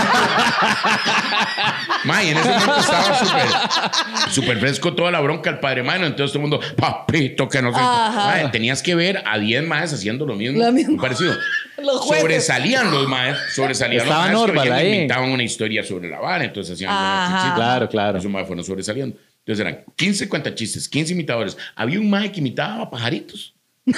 [2.06, 6.06] May, en ese momento estaba súper fresco toda la bronca al padre Mano.
[6.06, 7.80] Entonces todo el mundo, papito, que no sé.
[7.82, 8.26] Ajá.
[8.28, 10.58] Mae, tenías que ver a 10 maes haciendo lo mismo.
[10.64, 11.02] Lo mismo.
[11.02, 11.34] parecido.
[11.84, 12.22] Los jueces.
[12.22, 14.48] sobresalían los maes, sobresalían Estaba los maes.
[14.48, 14.94] Norval que ahí.
[14.94, 17.56] inventaban una historia sobre la vara, entonces hacían.
[17.56, 18.20] Claro, claro.
[18.20, 19.18] Esos maes fueron sobresaliendo.
[19.45, 21.58] Entonces eran 15 cuentachistes, 15 imitadores.
[21.75, 23.53] Había un mae que imitaba a pajaritos.
[23.86, 23.91] Y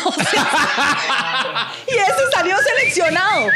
[1.93, 3.49] ese salió seleccionado.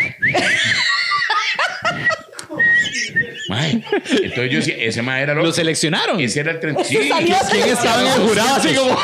[3.50, 3.72] Mae.
[3.72, 5.54] Entonces yo decía, ese mae era Lo loco.
[5.54, 6.20] seleccionaron.
[6.20, 6.84] Ese era el 30.
[6.84, 8.98] Sí, ¿Quién estaba en el jurado así como...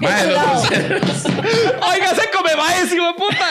[0.00, 3.48] Mae, Oiga, se come maíz, hijo de puta.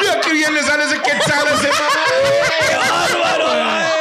[0.00, 1.78] Mira qué bien le sale ese quetzal a ese mae.
[3.64, 3.97] Mae,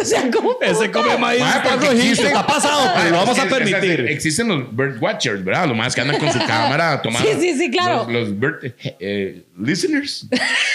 [0.00, 0.56] o sea, ¿cómo?
[0.60, 3.54] Ese come maíz está porque rojito, existe- está pasado, pero lo vamos a Es es
[3.54, 4.00] permitir.
[4.08, 5.68] Existen los bird watchers, ¿verdad?
[5.68, 7.28] Los más que andan con su cámara tomando.
[7.28, 8.06] Sí, sí, sí, claro.
[8.10, 10.26] Los, los bird eh, listeners.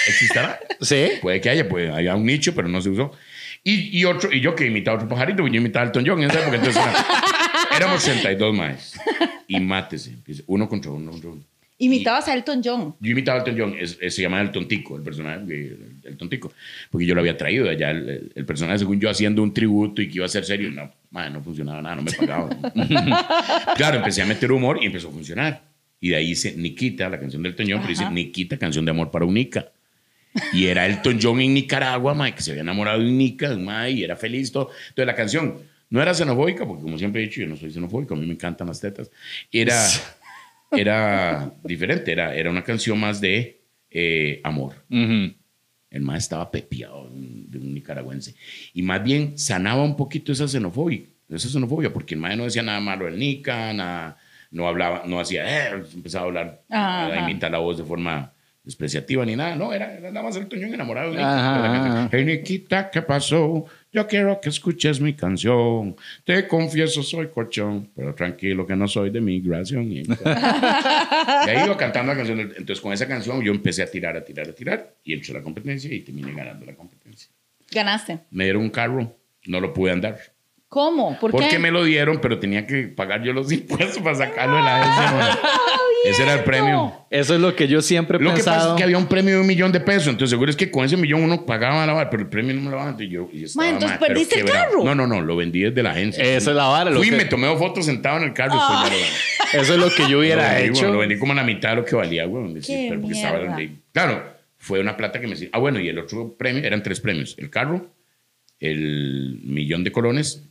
[0.07, 0.59] ¿Existará?
[0.81, 1.13] Sí.
[1.21, 3.11] Puede que haya, puede haya un nicho, pero no se usó.
[3.63, 6.21] Y, y otro, y yo que imitaba a otro pajarito, yo imitaba a Elton John
[6.23, 7.05] en esa época, entonces era-
[7.77, 8.93] éramos 62 más.
[9.47, 11.43] Y mátese, uno contra uno contra uno.
[11.79, 12.95] Imitabas a Elton John.
[12.99, 16.17] Yo imitaba a Elton John, es- es- se llama El Tontico, el personaje, el, el
[16.17, 16.51] Tontico,
[16.89, 20.01] porque yo lo había traído de allá, el, el- personaje, según yo, haciendo un tributo
[20.01, 20.71] y que iba a ser serio.
[20.71, 22.49] No, madre, no funcionaba nada, no me pagaba.
[23.75, 25.61] claro, empecé a meter humor y empezó a funcionar.
[25.99, 28.11] Y de ahí hice Nikita, la canción del Elton John, pero dice Ajá.
[28.13, 29.67] Nikita, canción de amor para Unica.
[30.53, 34.03] Y era Elton John en Nicaragua, mae, que se había enamorado de Unica, mae, y
[34.03, 34.51] era feliz.
[34.51, 34.69] Todo.
[34.89, 35.55] Entonces la canción
[35.89, 38.33] no era xenofóbica, porque como siempre he dicho, yo no soy xenofóbico, a mí me
[38.33, 39.09] encantan las tetas.
[39.51, 39.73] Era,
[40.71, 44.73] era diferente, era, era una canción más de eh, amor.
[44.89, 48.35] El más estaba pepiado de un, nicaragüense.
[48.73, 52.63] Y más bien sanaba un poquito esa xenofobia, esa xenofobia porque el más no decía
[52.63, 54.17] nada malo del Nica, nada,
[54.51, 57.05] no hablaba, no hacía, eh, empezaba a hablar, Ajá.
[57.07, 59.55] a imitar la voz de forma despreciativa ni nada.
[59.55, 62.01] No, era, era nada más el Toñón enamorado de Nica.
[62.01, 62.09] ajá.
[62.11, 63.65] Hey, Niquita, ¿qué pasó?
[63.91, 65.95] Yo quiero que escuches mi canción.
[66.23, 69.91] Te confieso, soy cochón, pero tranquilo que no soy de migración.
[71.47, 72.39] Y ahí iba cantando la canción.
[72.39, 74.95] Entonces, con esa canción yo empecé a tirar, a tirar, a tirar.
[75.03, 77.29] Y entró la competencia y terminé ganando la competencia.
[77.71, 78.19] Ganaste.
[78.31, 80.19] Me dieron un carro, no lo pude andar.
[80.69, 81.17] ¿Cómo?
[81.19, 81.59] ¿Por porque qué?
[81.59, 85.39] me lo dieron, pero tenía que pagar yo los impuestos para sacarlo de la agencia.
[86.05, 86.93] Ese era el premio.
[87.09, 88.73] Eso es lo que yo siempre he Lo que pasa pensado.
[88.73, 90.07] es que había un premio de un millón de pesos.
[90.07, 92.61] Entonces, seguro es que con ese millón uno pagaba la vara, pero el premio no
[92.61, 92.89] me lo daban.
[92.99, 94.65] Entonces, yo, estaba, entonces "Ma, pero perdiste el quebrado".
[94.71, 94.83] carro.
[94.83, 95.21] No, no, no.
[95.21, 96.23] Lo vendí desde la agencia.
[96.23, 98.33] Esa es la vara, lo Fui y que- me tomé dos fotos sentado en el
[98.33, 99.63] carro y después ya lo vendí.
[99.63, 100.91] Eso es lo que yo hubiera lo vendí, hecho.
[100.91, 102.61] lo vendí como a la mitad de lo que valía, güey.
[102.61, 103.55] Sí, porque estaba mierda.
[103.57, 104.23] de- Claro,
[104.57, 105.35] fue una plata que me.
[105.51, 107.35] Ah, bueno, y el otro premio, eran tres premios.
[107.39, 107.87] El carro,
[108.59, 110.43] el millón de colones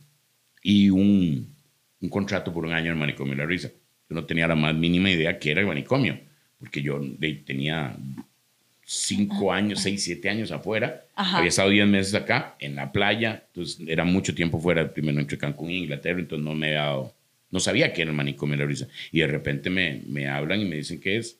[0.61, 1.53] y un,
[2.01, 3.69] un contrato por un año en el manicomio la risa.
[4.09, 6.19] Yo no tenía la más mínima idea que era el manicomio,
[6.59, 6.99] porque yo
[7.45, 7.95] tenía
[8.83, 11.05] cinco años, seis, siete años afuera.
[11.15, 11.39] Ajá.
[11.39, 13.43] Había estado diez meses acá, en la playa.
[13.47, 14.93] Entonces, era mucho tiempo fuera.
[14.93, 17.13] Primero entre Cancún e Inglaterra, entonces no me había dado...
[17.51, 18.87] No sabía que era el manicomio de la risa.
[19.11, 21.37] Y de repente me, me hablan y me dicen qué es.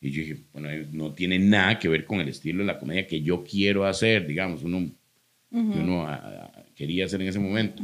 [0.00, 3.06] Y yo dije, bueno, no tiene nada que ver con el estilo de la comedia
[3.06, 4.90] que yo quiero hacer, digamos, uno,
[5.50, 7.82] que uno ah, ah, quería hacer en ese momento.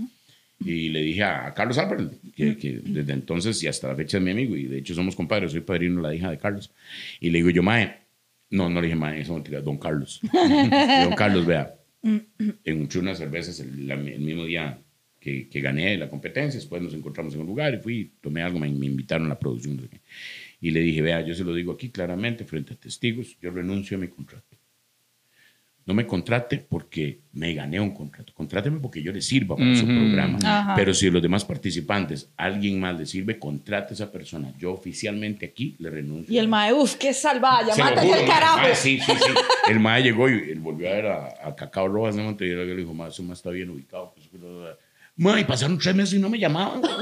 [0.61, 4.19] Y le dije a, a Carlos Albert, que, que desde entonces y hasta la fecha
[4.19, 6.71] es mi amigo, y de hecho somos compadres, soy padrino de la hija de Carlos.
[7.21, 7.97] Y le digo yo, Mae,
[8.51, 10.21] no, no le dije Mae, eso es mentira, Don Carlos.
[11.03, 11.75] Don Carlos, vea,
[12.65, 14.79] encontré unas cervezas el, la- el mismo día
[15.21, 18.59] que, que gané la competencia, después nos encontramos en un lugar y fui, tomé algo,
[18.59, 19.81] me, me invitaron a la producción.
[20.61, 23.97] Y le dije, vea, yo se lo digo aquí claramente, frente a testigos, yo renuncio
[23.97, 24.54] a mi contrato.
[25.87, 28.33] No me contrate porque me gané un contrato.
[28.33, 30.39] Contráteme porque yo le sirva para su programa.
[30.43, 30.75] Ajá.
[30.75, 34.55] Pero si los demás participantes, alguien más le sirve, contrate a esa persona.
[34.59, 36.33] Yo oficialmente aquí le renuncio.
[36.33, 38.59] Y el mae, uff, qué lo mátate el mae, carajo.
[38.59, 39.33] mae, sí, sí, sí.
[39.71, 42.69] El mae llegó y él volvió a ver a, a Cacao Rojas de Montevideo y
[42.69, 44.15] le dijo, mae, ese mae está bien ubicado.
[44.15, 44.31] pues,
[45.17, 46.83] Mae, pasaron tres meses y no me llamaban.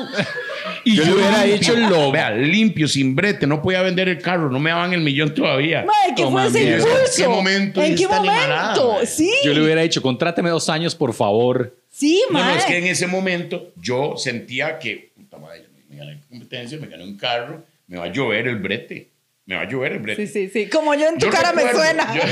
[0.84, 4.50] Y Yo le hubiera dicho lo- Vea, limpio, sin brete, no podía vender el carro,
[4.50, 5.84] no me daban el millón todavía.
[5.84, 6.78] Mae, ¿qué Toma fue ese mierda.
[6.88, 7.06] impulso?
[7.06, 8.92] ¿En qué momento ¿En qué animalada, momento?
[8.94, 9.06] mae?
[9.06, 9.32] Sí.
[9.44, 11.76] Yo le hubiera dicho, contráteme dos años, por favor.
[11.88, 12.58] Sí, No, no, mae.
[12.58, 17.04] es que en ese momento yo sentía que, puta madre, me gané competencia, me gané
[17.04, 19.08] un carro, me va a llover el brete.
[19.46, 20.26] Me va a llover el brete.
[20.26, 20.68] Sí, sí, sí.
[20.68, 22.12] Como yo en tu Yo cara me suena.
[22.12, 22.22] yo-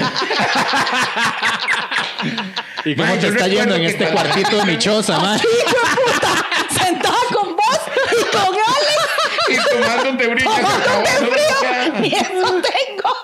[2.85, 5.39] ¿Y cómo te está yendo en este cuartito de mi choza, mae?
[6.71, 7.81] Sentada con vos
[8.13, 9.09] y con Alex.
[9.49, 10.49] y tomando un tebrique.
[10.49, 13.15] Tomándote Y eso tengo.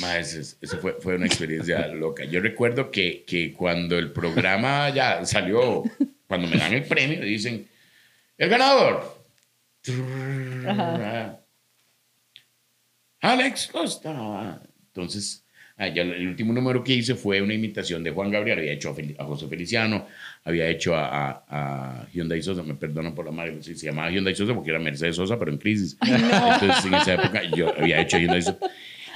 [0.00, 2.24] Ma, ese, ese fue, fue una experiencia loca.
[2.24, 5.82] Yo recuerdo que, que cuando el programa ya salió,
[6.26, 7.68] cuando me dan el premio, dicen,
[8.38, 9.16] el ganador.
[13.20, 14.60] Alex Costa.
[14.88, 15.45] Entonces,
[15.78, 18.58] ah, ya el último número que hice fue una imitación de Juan Gabriel.
[18.58, 20.06] Había hecho a, Fel- a José Feliciano,
[20.44, 22.62] había hecho a, a, a Hyundai Sosa.
[22.62, 25.58] Me perdonan por la madre, se llamaba Hyundai Sosa porque era Mercedes Sosa, pero en
[25.58, 25.96] crisis.
[26.00, 28.58] Entonces, en esa época, yo había hecho a Hyundai Sosa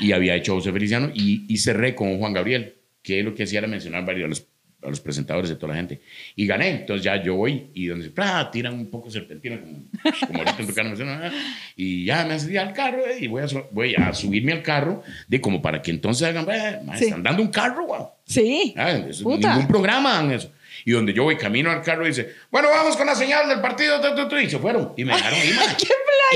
[0.00, 3.44] y había hecho a José Feliciano y, y cerré con Juan Gabriel, que lo que
[3.44, 4.46] hacía era mencionar varios
[4.82, 6.00] a los, presentadores de toda la gente.
[6.36, 6.70] Y gané.
[6.70, 8.12] Entonces ya yo voy y donde se
[8.50, 9.84] tiran un poco serpentina, como,
[10.26, 11.30] como ahorita en tu dicen, "Ah",
[11.76, 15.02] y ya me subí al carro eh, y voy a, voy a subirme al carro
[15.28, 17.04] de como para que entonces hagan, "Eh, ma, Sí.
[17.04, 18.08] están dando un carro, wow.
[18.24, 18.74] Sí.
[18.76, 19.50] Ah, eso- Puta.
[19.54, 20.50] ningún programa dan eso.
[20.84, 23.60] Y donde yo voy camino al carro y dice, bueno, vamos con la señal del
[23.60, 24.94] partido, tu, tu, tu", y se fueron.
[24.96, 25.54] Y me dejaron ir.
[25.78, 25.88] ¡Qué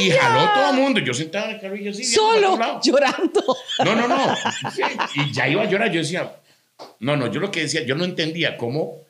[0.03, 0.23] Y playa!
[0.23, 1.01] jaló todo el mundo.
[1.01, 2.05] Yo sentado en el carro y yo así.
[2.05, 3.57] Solo llorando.
[3.85, 4.37] No, no, no.
[4.71, 4.83] Sí,
[5.15, 5.91] Y ya iba a llorar.
[5.91, 6.31] Yo decía,
[7.01, 9.03] No, no, yo lo que decía, yo no entendía cómo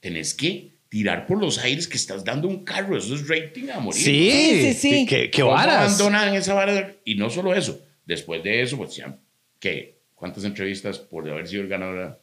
[0.00, 2.96] tenés que tirar por los aires que estás dando un carro.
[2.96, 4.02] Eso es rating a morir.
[4.02, 5.06] Sí, Sí, sí, sí.
[5.06, 5.76] ¿Qué, qué ¿Cómo varas?
[6.00, 6.92] abandonan esa vara?
[7.04, 7.78] Y no solo eso.
[8.06, 9.14] Después de eso, pues ya,
[9.58, 9.98] ¿qué?
[10.14, 12.20] ¿Cuántas entrevistas por haber sido el ganador?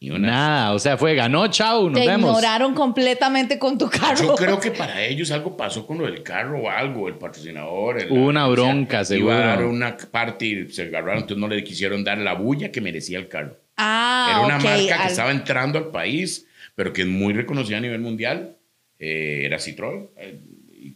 [0.00, 0.26] Ni una.
[0.28, 2.30] Nada, o sea, fue ganó, chao, nos Te vemos.
[2.30, 4.16] ignoraron completamente con tu carro.
[4.22, 8.00] Yo creo que para ellos algo pasó con lo del carro o algo, el patrocinador.
[8.00, 9.34] el- Hubo una o sea, bronca, seguro.
[9.34, 12.70] Iba a dar una parte y se agarraron, entonces no le quisieron dar la bulla
[12.72, 13.56] que merecía el carro.
[13.78, 17.78] Ah, Era una marca que al- estaba entrando al país, pero que es muy reconocida
[17.78, 18.56] a nivel mundial.
[18.98, 20.40] Eh, era Citroën, eh,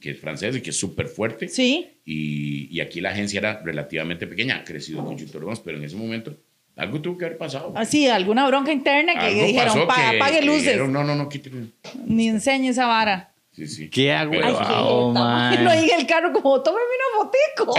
[0.01, 1.49] que es francés y que es súper fuerte.
[1.49, 1.89] Sí.
[2.05, 5.95] Y, y aquí la agencia era relativamente pequeña, ha crecido mucho más, pero en ese
[5.97, 6.37] momento
[6.75, 7.73] algo tuvo que haber pasado.
[7.77, 11.05] Así, alguna bronca interna que Algo dijeron, pasó "Pa- que- apague que luces, dijeron, no,
[11.05, 11.67] no, no, quítale.
[12.07, 13.32] ni enseñe esa vara.
[13.55, 13.91] Sí, sí.
[13.91, 14.35] Qué agua.
[14.41, 15.67] Pero- Ay, Wow, qué oh, man.
[15.69, 17.75] Ahí en el carro como, tómeme una fotico.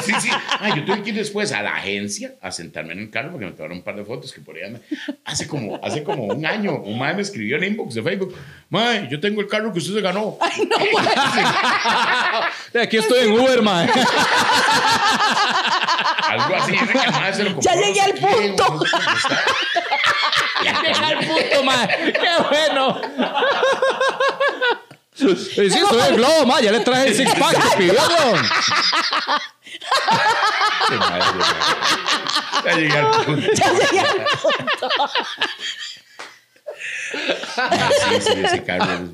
[0.02, 0.30] Sí, sí.
[0.32, 3.44] Ah, yo tuve que ir después a la agencia a sentarme en el carro porque
[3.44, 4.80] me tomaron un par de fotos que por ahí andan.
[5.26, 8.34] Hace como, hace como un año, un mae me escribió en inbox de Facebook.
[8.70, 10.38] Mae, yo tengo el carro que usted se ganó.
[10.42, 12.82] Ay, no, mae.
[12.84, 13.86] Aquí estoy en Uber, man.
[16.22, 16.72] Algo así.
[16.72, 18.64] que mae lo Ya no llegué al punto.
[18.66, 18.80] no.
[20.64, 21.86] Ya llegué al punto, man.
[21.88, 22.98] Qué bueno.
[25.20, 26.62] Y sí, soy el globo, man.
[26.62, 28.42] Ya le traje el six pack que pidió, weón.
[30.88, 31.24] Qué madre.
[32.64, 33.46] Ya llegué al punto.
[33.54, 34.88] Ya llegué al punto.
[38.10, 39.08] Sí, sí, ese carro.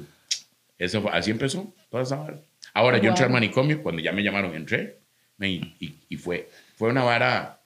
[0.78, 2.38] Eso fue- así empezó toda esa vara.
[2.72, 3.34] Ahora yo entré al Wow.
[3.40, 4.98] manicomio, cuando ya me llamaron, entré.
[5.36, 7.60] me- y, y fue, fue una vara,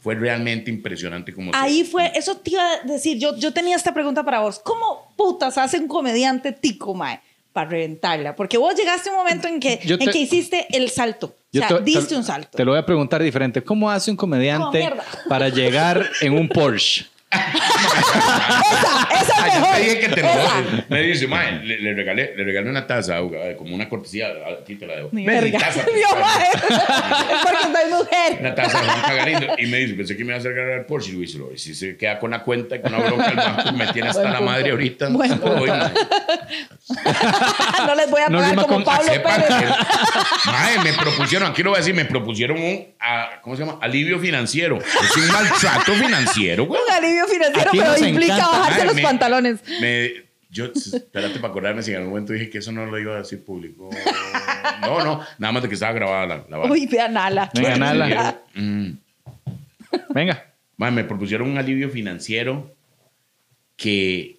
[0.00, 1.50] fue realmente impresionante como...
[1.54, 4.58] Ahí fue, eso te iba a decir, yo, yo tenía esta pregunta para vos.
[4.58, 7.20] ¿Cómo putas hace un comediante tico, mae,
[7.58, 8.36] para reventarla?
[8.36, 11.34] Porque vos llegaste a un momento en que, Yo en te- que hiciste el salto.
[11.52, 12.56] O sea, te- diste te- un salto.
[12.56, 13.64] Te lo voy a preguntar diferente.
[13.64, 17.06] ¿Cómo hace un comediante Oh, para llegar en un Porsche?
[17.30, 19.74] Esa, esa es mejor.
[19.76, 20.28] te dije que te lo.
[20.88, 23.18] Me dice, mae, le, le regalé, le regalé una taza,
[23.56, 24.28] como una cortesía,
[24.60, 25.10] aquí te la debo.
[25.12, 25.58] Verga.
[25.58, 26.48] taza, Vio, mae.
[26.52, 28.36] Es porque soy mujer.
[28.40, 29.46] Una taza de Juan Cagarindo.
[29.58, 31.10] Y me dice, pensé que me iba a hacer ganar el Porsche.
[31.10, 33.36] Y Luis, lo- y si se queda con la cuenta y con la bronca del
[33.36, 34.52] banco, me tiene hasta Buen la punto.
[34.52, 35.08] madre ahorita.
[35.10, 35.90] Buen No mae.
[37.86, 39.46] No les voy a No pagar rima como con- Pablo Pérez.
[39.46, 42.86] que- Mae, me propusieron, aquí lo voy a decir, me propusieron un,
[43.42, 43.78] ¿cómo se llama?
[43.82, 44.78] Alivio financiero.
[44.78, 46.80] Es un maltrato financiero, güey.
[46.82, 48.58] Un alivio financiero, pero implica encanta.
[48.58, 49.60] bajarse los me- pantalones.
[49.80, 50.10] Me,
[50.50, 53.18] yo, espérate para acordarme si en algún momento dije que eso no lo iba a
[53.18, 53.90] decir público.
[54.80, 56.70] No, no, nada más de que estaba grabada la, la.
[56.70, 57.50] Uy, vean Nala.
[57.54, 58.40] Venga, Bueno, Nala.
[58.54, 58.90] mm,
[60.10, 60.52] Venga.
[60.76, 62.74] mae, me propusieron un alivio financiero
[63.76, 64.38] que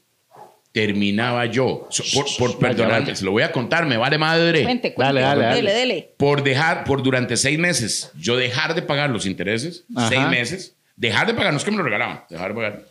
[0.71, 1.87] terminaba yo.
[1.89, 4.63] So- por por perdonarme, se lo voy a contar, me vale madre.
[4.63, 5.13] Cuente, cuente.
[5.13, 5.55] Dale, dale, dale.
[5.55, 6.13] Dele, dele.
[6.17, 10.09] por dejar, por durante seis meses, yo dejar de pagar los intereses, Ajá.
[10.09, 12.81] seis meses, dejar de pagar, no es que me lo regalaban, dejar de pagar.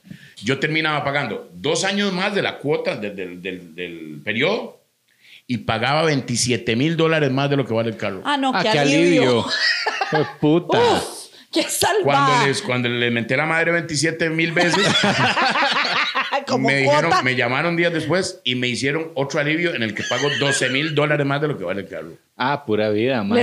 [0.42, 4.80] Yo terminaba pagando dos años más de la cuota de- del- del, del periodo
[5.46, 8.22] y pagaba 27 mil dólares más de lo que vale el carro.
[8.24, 9.22] Ah, no, Ah, qué, qué alivio.
[9.22, 9.46] alivio.
[10.10, 10.78] Qué puta.
[10.78, 11.04] Uf,
[11.52, 12.46] qué Cuando, salvada.
[12.46, 14.86] les, cuando le menté la madre 27 mil veces,
[16.46, 20.02] Como me, dijeron, me llamaron días después y me hicieron otro alivio en el que
[20.08, 22.12] pago 12 mil dólares más de lo que vale el carro.
[22.38, 23.38] Ah, pura vida, man.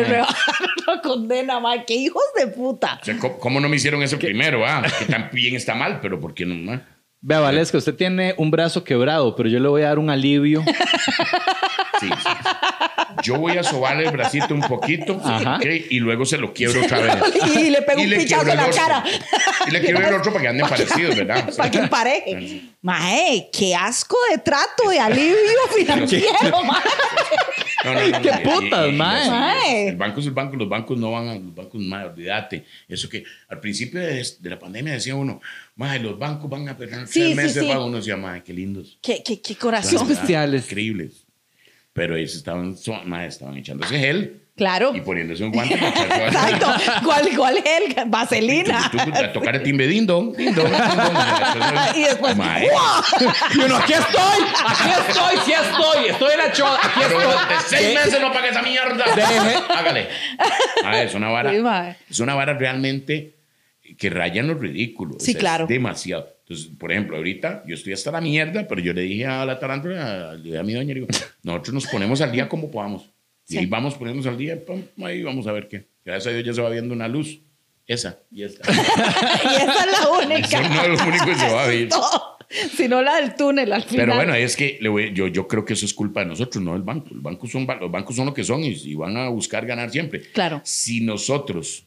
[1.05, 1.85] Condena, mae.
[1.85, 2.99] ¡Qué hijos de puta!
[3.01, 4.65] O sea, ¿cómo, cómo no me hicieron eso primero?
[4.65, 6.55] Ah, que también está mal, pero ¿por qué no?
[6.55, 6.81] ma?
[7.21, 10.63] Vea, Valesca, usted tiene un brazo quebrado, pero yo le voy a dar un alivio.
[11.97, 12.29] Sí, sí.
[13.23, 15.55] Yo voy a sobarle el bracito un poquito Ajá.
[15.55, 15.65] ¿ok?
[15.89, 17.15] y luego se lo quiebro otra vez.
[17.55, 19.03] Y le pego un pichazo en la cara.
[19.65, 21.49] Y le quiebro el otro para que anden parecidos, ¿verdad?
[21.55, 22.61] Para que empareje.
[22.81, 25.35] Mae, qué asco de trato, de alivio
[25.73, 26.81] financiero, mae.
[27.86, 29.89] No, no, no, ¿Qué putas, mae?
[29.89, 32.65] El banco es el banco, los bancos no van a los bancos, mae, olvídate.
[32.88, 35.41] Eso que al principio de, de la pandemia decía uno,
[35.76, 37.67] mae, los bancos van a perder Sí, tres sí, meses sí.
[37.69, 37.86] pago.
[37.86, 38.98] Uno decía, mae, qué lindos.
[39.02, 40.08] Qué, qué, qué corazón.
[40.10, 41.26] Increíbles.
[41.93, 44.95] Pero ellos estaban, mae, estaban echándose gel Claro.
[44.95, 46.67] y poniéndose un guante Exacto.
[47.03, 48.09] ¿Cuál, cuál es el?
[48.09, 48.89] Vaselina.
[48.89, 50.71] Tú, a tocar el timbre, dong, ding dong.
[51.95, 52.35] Y después.
[52.35, 57.23] Y uno, aquí estoy, aquí estoy, sí estoy, estoy en la choza, aquí estoy.
[57.67, 59.03] seis meses no pague esa mierda.
[59.77, 60.08] Hágale.
[60.85, 61.97] A ver, es una vara.
[62.10, 63.35] Es una vara realmente
[63.97, 65.17] que raya en lo ridículo.
[65.19, 65.67] Sí, claro.
[65.67, 66.33] demasiado.
[66.41, 69.60] Entonces, por ejemplo, ahorita yo estoy hasta la mierda, pero yo le dije a la
[69.60, 71.08] tarántula, le dije a mi doña, le digo,
[71.43, 73.10] nosotros nos ponemos al día como podamos.
[73.48, 73.65] Y Sí.
[73.67, 75.87] vamos poniéndonos al día, pum, ahí vamos a ver qué.
[76.04, 77.39] Gracias a Dios ya se va viendo una luz.
[77.87, 78.63] Esa y esta.
[78.71, 80.60] Y esa es la única.
[80.60, 81.89] Eso no es lo único que se va a ver.
[82.48, 84.06] No, sino la del túnel al final.
[84.06, 86.63] Pero bueno, es que le voy- yo, yo creo que eso es culpa de nosotros,
[86.63, 87.10] no del banco.
[87.12, 89.89] El banco son, los bancos son lo que son y, y van a buscar ganar
[89.89, 90.21] siempre.
[90.31, 90.62] Claro.
[90.63, 91.85] Si nosotros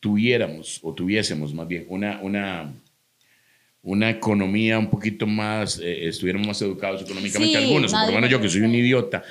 [0.00, 2.72] tuviéramos, o tuviésemos más bien, una, una,
[3.82, 8.30] una economía un poquito más, eh, estuviéramos más educados económicamente Sí, algunos, por lo menos
[8.30, 9.22] yo que soy un idiota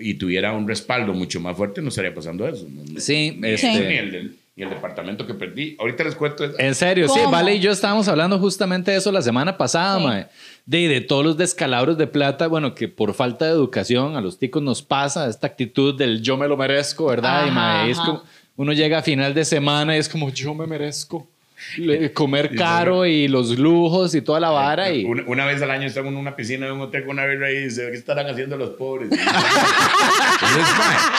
[0.00, 2.66] y tuviera un respaldo mucho más fuerte, no estaría pasando eso.
[2.68, 5.76] No- no- Sí, este- ni el, del- ni el departamento que perdí.
[5.78, 6.44] Ahorita les cuento.
[6.44, 7.20] esa- En serio, sí.
[7.30, 10.04] Vale y yo estábamos hablando justamente de eso la semana pasada, Sí.
[10.04, 10.26] mae.
[10.66, 14.38] De, de todos los descalabros de plata, bueno, que por falta de educación a los
[14.38, 17.46] ticos nos pasa esta actitud del yo me lo merezco, ¿verdad?
[17.46, 18.22] y mae, es como,
[18.56, 21.26] uno llega a final de semana y es como yo me merezco
[22.14, 25.04] comer caro y los lujos y toda la vara y...
[25.04, 27.50] Una, una vez al año estamos en una piscina de un hotel con una birra
[27.50, 29.10] y dice, ¿qué estarán haciendo los pobres?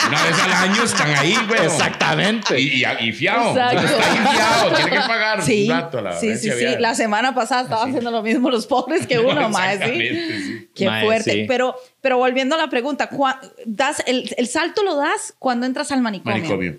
[0.08, 1.64] Una vez al año están ahí, güey.
[1.64, 2.60] Exactamente.
[2.60, 3.50] Y, y, y fiado.
[3.50, 3.82] Exacto.
[3.86, 4.74] Está ahí fiado.
[4.74, 6.64] Tiene que pagar Sí, un rato la sí, sí, sí.
[6.78, 9.38] La semana pasada estaban haciendo lo mismo los pobres que uno, sí.
[9.46, 10.68] Exactamente, sí.
[10.74, 11.32] Qué Mae, fuerte.
[11.32, 11.44] sí.
[11.48, 15.92] Pero, pero volviendo a la pregunta, ¿cuá- das el, el salto lo das cuando entras
[15.92, 16.36] al manicomio.
[16.38, 16.76] Manicomio.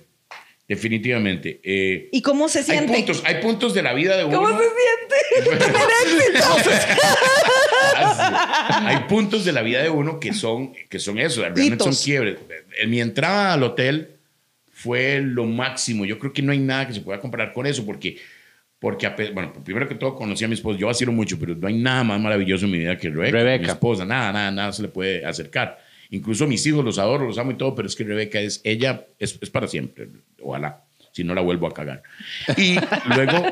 [0.68, 1.59] Definitivamente.
[1.64, 2.93] Eh, ¿Y cómo se hay, siente?
[2.93, 4.38] puntos, hay puntos de la vida de uno.
[4.39, 5.43] ¿Cómo se siente?
[8.86, 11.97] Hay puntos de la vida de uno que son, que son eso, realmente Hitos.
[11.97, 12.38] son quiebres.
[12.80, 14.16] En mi entrada al hotel
[14.72, 16.05] fue lo máximo.
[16.05, 18.18] Yo creo que no hay nada que se pueda comparar con eso porque,
[18.80, 20.80] porque bueno, primero que todo conocí a mi esposa.
[20.80, 23.64] Yo vacilo mucho, pero no hay nada más maravilloso en mi vida que Rebeca, Rebeca.
[23.64, 24.05] mi esposa.
[24.05, 25.82] Nada, nada, nada se le puede acercar.
[26.14, 29.07] Incluso mis hijos los adoro, los amo y todo, pero es que Rebeca es, ella
[29.18, 30.09] es, es para siempre.
[30.43, 32.03] Ojalá, si no la vuelvo a cagar.
[32.55, 32.76] Y
[33.16, 33.43] luego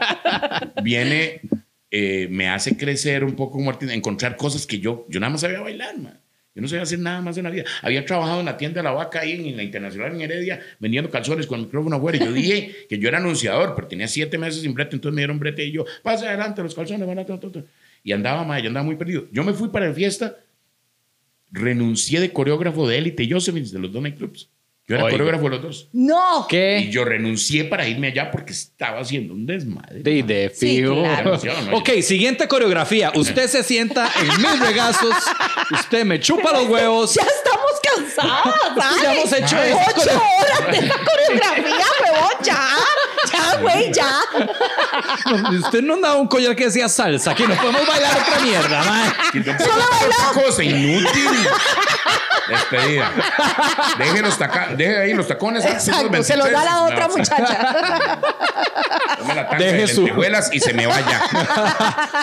[0.83, 1.41] viene,
[1.89, 5.41] eh, me hace crecer un poco como artista, encontrar cosas que yo, yo nada más
[5.41, 6.19] sabía bailar, man.
[6.53, 7.63] Yo no sabía hacer nada más en la vida.
[7.81, 11.09] Había trabajado en la tienda de la vaca ahí en, la Internacional en Heredia, vendiendo
[11.09, 12.19] calzones con el micrófono afuera.
[12.19, 15.21] Y yo dije que yo era anunciador, pero tenía siete meses sin brete, entonces me
[15.21, 17.65] dieron brete y yo, pase adelante los calzones, van a todo, todo, todo".
[18.03, 19.25] Y andaba, man, yo andaba muy perdido.
[19.31, 20.37] Yo me fui para la fiesta,
[21.51, 24.49] renuncié de coreógrafo de élite y Josephine de los dos nightclubs.
[24.87, 25.13] Yo era Oiga.
[25.17, 25.89] coreógrafo de los dos.
[25.93, 26.41] No.
[26.41, 26.89] Y ¿Qué?
[26.91, 30.01] yo renuncié para irme allá porque estaba haciendo un desmadre.
[30.01, 30.95] De, de Sí, fijo.
[30.95, 31.39] claro.
[31.73, 33.11] Ok, siguiente coreografía.
[33.15, 35.13] Usted se sienta en mis regazos,
[35.71, 37.13] usted me chupa los huevos.
[37.13, 37.50] Ya estamos
[37.83, 38.75] cansadas.
[38.75, 39.19] Ya ¿vale?
[39.21, 39.71] hemos hecho Ay.
[39.87, 40.01] esto.
[40.01, 42.31] Ocho horas de esta coreografía, huevón.
[42.43, 42.67] Ya.
[43.31, 44.19] Ya, güey, ya.
[45.65, 48.83] Usted no daba un collar que decía salsa, aquí no podemos bailar otra mierda,
[49.31, 51.29] puedo hacer otra cosa inútil.
[52.49, 53.11] Despedida.
[53.97, 55.63] Deje, los taca- deje ahí los tacones.
[55.63, 56.23] los Exacto.
[56.23, 56.65] Se lo da 23.
[56.65, 58.19] la otra No, muchacha.
[59.19, 61.21] Tome la Deje de su- lentejuelas y se me vaya.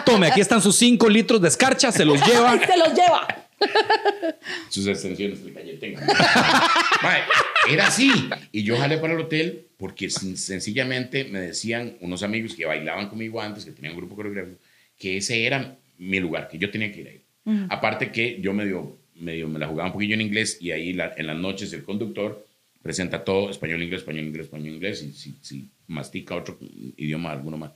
[0.04, 2.52] Tome, aquí están sus 5 litros de escarcha, se los lleva.
[2.58, 3.26] Se los lleva.
[4.70, 5.38] Sus extensiones
[5.80, 6.06] tengan.
[7.02, 7.22] Mae,
[7.70, 8.10] era así.
[8.52, 13.08] Y yo jalé para el hotel porque sen- sencillamente me decían unos amigos que bailaban
[13.08, 14.58] conmigo antes, que tenían un grupo coreográfico,
[14.98, 17.22] que ese era mi lugar, que yo tenía que ir ahí.
[17.70, 21.14] Aparte que yo medio, medio me la jugaba un poquillo en inglés y ahí la-
[21.16, 22.46] en las noches el conductor
[22.82, 26.58] presenta todo español, inglés, español, inglés, español, inglés y si, si mastica otro
[26.96, 27.72] idioma, alguno más.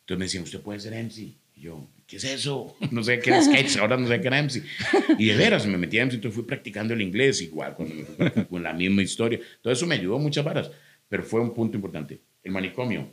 [0.00, 1.32] Entonces me decían, ¿usted puede ser MC?
[1.58, 2.76] Yo, ¿qué es eso?
[2.90, 4.62] No sé qué era sketch, ahora no sé qué era MC.
[5.18, 7.76] Y de veras, me metí a MC, entonces fui practicando el inglés igual,
[8.48, 9.40] con la misma historia.
[9.60, 10.70] Todo eso me ayudó muchas varas,
[11.08, 12.20] pero fue un punto importante.
[12.42, 13.10] El manicomio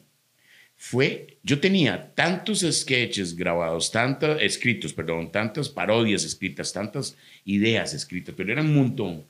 [0.76, 8.36] fue, yo tenía tantos sketches grabados, tantos escritos, perdón, tantas parodias escritas, tantas ideas escritas,
[8.36, 9.26] pero eran un montón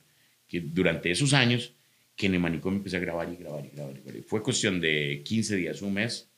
[0.47, 1.73] que durante esos años
[2.15, 3.65] que en el manicomio empecé a grabar y grabar.
[3.65, 3.95] Y grabar.
[4.25, 6.29] Fue cuestión de 15 días, un mes,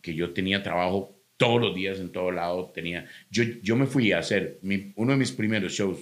[0.00, 2.70] que yo tenía trabajo todos los días en todo lado.
[2.74, 5.98] Tenía, yo, yo me fui a hacer mi- uno de mis primeros shows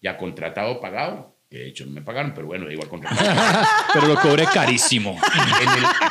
[0.00, 1.34] ya contratado, pagado.
[1.50, 3.66] que De hecho, no me pagaron, pero bueno, igual contratado.
[3.94, 5.18] Pero lo cobré carísimo.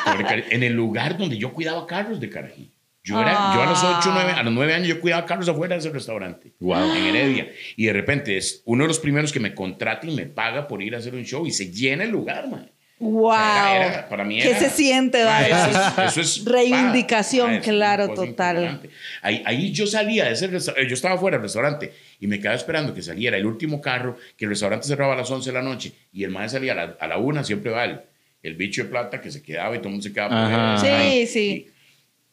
[0.07, 2.71] en, el, en el lugar donde yo cuidaba carros de Carají.
[3.05, 5.75] Yo, era, yo a los 8, 9, a los 9 años yo cuidaba carros afuera
[5.75, 6.53] de ese restaurante.
[6.61, 6.93] Wow.
[6.95, 7.51] En Heredia.
[7.75, 10.81] Y de repente es uno de los primeros que me contrata y me paga por
[10.81, 12.71] ir a hacer un show y se llena el lugar, man.
[12.99, 13.33] Wow.
[13.33, 15.41] Era- era- para mí ¿Qué era- se siente, Ma?
[15.45, 18.81] Eso es, eso es- Reivindicación, ma, claro, total.
[19.21, 22.55] Ahí, ahí yo salía de ese restaurante, yo estaba fuera del restaurante y me quedaba
[22.55, 25.61] esperando que saliera el último carro, que el restaurante cerraba a las 11 de la
[25.63, 27.99] noche y el maestro salía a la, a la una, siempre va el,
[28.41, 30.45] el bicho de plata que se quedaba y todo el mundo se quedaba.
[30.75, 30.77] Ajá.
[30.79, 31.27] Sí, ahí.
[31.27, 31.67] sí.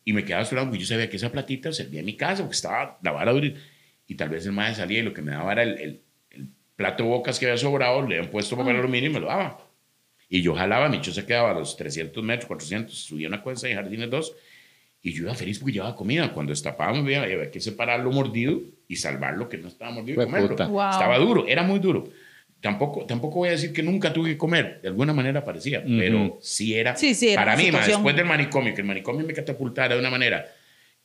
[0.05, 2.43] Y, y me quedaba esperando porque yo sabía que esa platita servía en mi casa
[2.43, 3.49] porque estaba la vara dura
[4.07, 6.01] y tal vez el maestro salía y lo que me daba era el, el,
[6.31, 9.27] el plato de bocas que había sobrado, le habían puesto papel aluminio y me lo
[9.27, 9.67] daba.
[10.33, 13.75] Y yo jalaba, mi se quedaba a los 300 metros, 400, subía una cuesta de
[13.75, 14.33] Jardines 2
[15.03, 16.33] y yo iba feliz porque llevaba comida.
[16.33, 20.23] Cuando destapaba, me veía, había que separarlo mordido y salvar lo que no estaba mordido
[20.23, 20.57] y comerlo.
[20.69, 20.91] Wow.
[20.91, 22.05] Estaba duro, era muy duro.
[22.61, 26.39] Tampoco, tampoco voy a decir que nunca tuve que comer, de alguna manera parecía, pero
[26.43, 26.95] sí era.
[26.95, 27.91] Sí, sí, era para mí, situación.
[27.97, 30.47] después del manicomio, que el manicomio me catapultara de una manera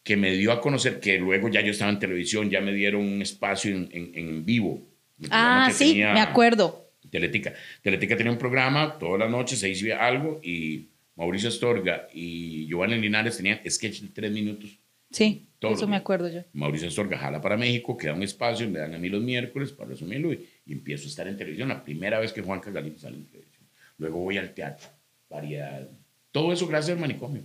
[0.03, 3.01] que me dio a conocer que luego ya yo estaba en televisión, ya me dieron
[3.01, 4.81] un espacio en, en- en vivo.
[5.31, 6.84] Ah, sí, tenía me acuerdo.
[7.09, 7.53] Teletica.
[7.81, 12.97] Teletica tenía un programa todas las noches, se hacía algo y Mauricio Astorga y Giovanni
[12.97, 14.79] Linares tenían sketch de tres minutos
[15.15, 15.47] Sí.
[15.59, 16.41] Todos Eso me acuerdo yo.
[16.51, 19.91] Mauricio Astorga jala para México, queda un espacio, me dan a mí los miércoles para
[19.91, 21.69] resumirlo y, y empiezo a estar en televisión.
[21.69, 23.63] La primera vez que Juan Galindo sale en televisión.
[23.97, 24.89] Luego voy al teatro,
[25.29, 25.89] variedad.
[26.31, 27.43] Todo eso gracias al manicomio.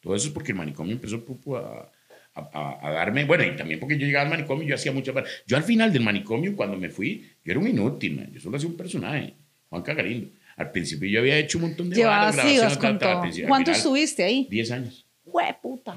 [0.00, 1.24] Todo eso es porque el manicomio empezó
[1.56, 1.90] a,
[2.36, 4.92] a, a- a darme, bueno, y también porque yo llegaba al manicomio y yo hacía
[4.92, 5.14] muchas
[5.46, 8.30] Yo al final del manicomio, cuando me fui, yo era un inútil, man.
[8.32, 9.34] yo solo hacía un personaje,
[9.70, 10.28] Juan Galindo.
[10.56, 13.20] Al principio yo había hecho un montón de sí, ibas grabaciones, con todo.
[13.22, 14.46] principio- al ¿Cuánto final, estuviste ahí?
[14.50, 15.06] 10 años.
[15.24, 15.96] Hue puta.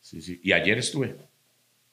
[0.00, 0.40] Sí, sí.
[0.42, 1.16] Y ayer estuve,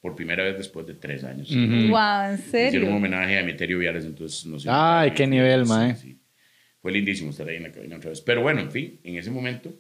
[0.02, 1.50] por primera vez después de tres años.
[1.50, 1.90] Ujú.
[1.90, 2.96] Guau, ¿en Hicieron un serio?
[2.96, 4.68] homenaje a Emeterio Viales, entonces no sé.
[4.72, 5.96] Ay, qué nivel, Sí, mae.
[5.96, 6.20] sí.
[6.82, 8.22] Fue lindísimo estar ahí en la cabina otra vez.
[8.22, 9.74] Pero bueno, en fin, en ese momento,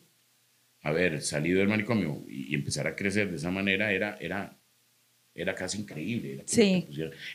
[0.83, 4.55] haber salido del manicomio y, y empezar a crecer de esa manera era, era,
[5.33, 6.33] era casi increíble.
[6.33, 6.87] Era Sí.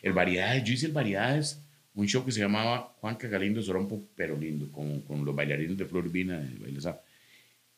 [0.02, 1.62] El Variedades, yo hice el Variedades,
[1.94, 5.84] un show que se llamaba Juan Cagalindo Sorompo, pero lindo, con, con los bailarines de
[5.86, 7.00] Florbina, de Baile Zap.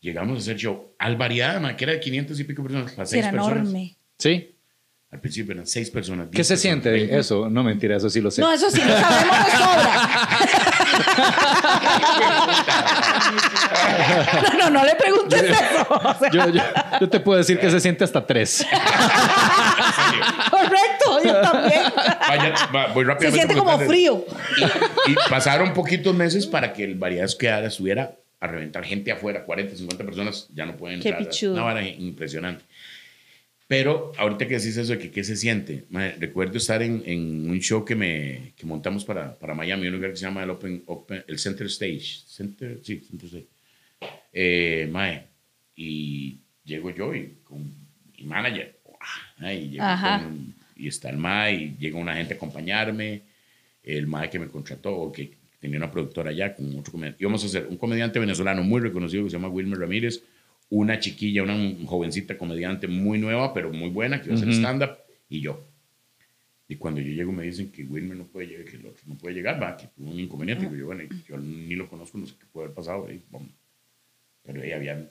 [0.01, 3.13] Llegamos a hacer show al Variedades, que era de 500 y pico personas, para Sí,
[3.13, 3.59] seis era personas.
[3.61, 3.97] enorme.
[4.19, 4.55] Sí.
[5.11, 6.29] Al principio eran seis personas.
[6.31, 7.19] ¿Qué se personas, siente 20.
[7.19, 7.51] eso?
[7.51, 8.41] No, mentira, eso sí lo sé.
[8.43, 10.39] No, eso sí, lo sabemos de sobra.
[14.43, 15.87] No, no, no le preguntes eso.
[15.91, 16.63] O sea, Yo, yo-
[17.01, 18.67] yo te puedo decir que se siente hasta tres.
[20.51, 21.83] correcto, yo también.
[22.29, 24.25] Vaya, va, voy Se siente como frío.
[25.07, 29.77] Y pasaron poquitos meses para que el Variedades quedara, estuviera a reventar gente afuera, 40,
[29.77, 31.29] 50 personas ya no pueden Qué entrar.
[31.29, 31.53] pichudo.
[31.55, 32.65] Una vara impresionante.
[33.71, 35.85] Pero ahorita que decís eso de que qué se siente,
[36.19, 40.11] recuerdo estar en, en un show que, me, que montamos para, para Miami, un lugar
[40.11, 42.25] que se llama el, Open, Open- el Center Stage.
[42.27, 43.47] Center, sí, Center Stage.
[44.33, 45.23] Eh, mae,
[45.77, 47.63] y llego yo y con
[48.19, 48.77] mi manager.
[49.55, 49.77] y,
[50.19, 53.23] con- y está el mae y llega una gente a acompañarme.
[53.85, 57.23] El mae que me contrató, o que tenía una productora allá con otro comediante.
[57.23, 60.25] Íbamos a hacer un comediante venezolano muy reconocido que se llama Wilmer Ramírez,
[60.71, 61.57] una chiquilla, una
[61.87, 64.59] jovencita comediante muy nueva, pero muy buena, que iba a hacer Ujú.
[64.59, 64.99] stand-up,
[65.29, 65.67] y yo.
[66.69, 69.19] Y cuando yo llego me dicen que Wilmer no puede llegar, que el otro no
[69.19, 70.65] puede llegar, va, que tuvo un inconveniente.
[70.65, 73.07] Digo yo, bueno, yo ni lo conozco, no sé qué puede haber pasado.
[73.09, 73.21] ahí.
[74.45, 75.11] Pero ahí habían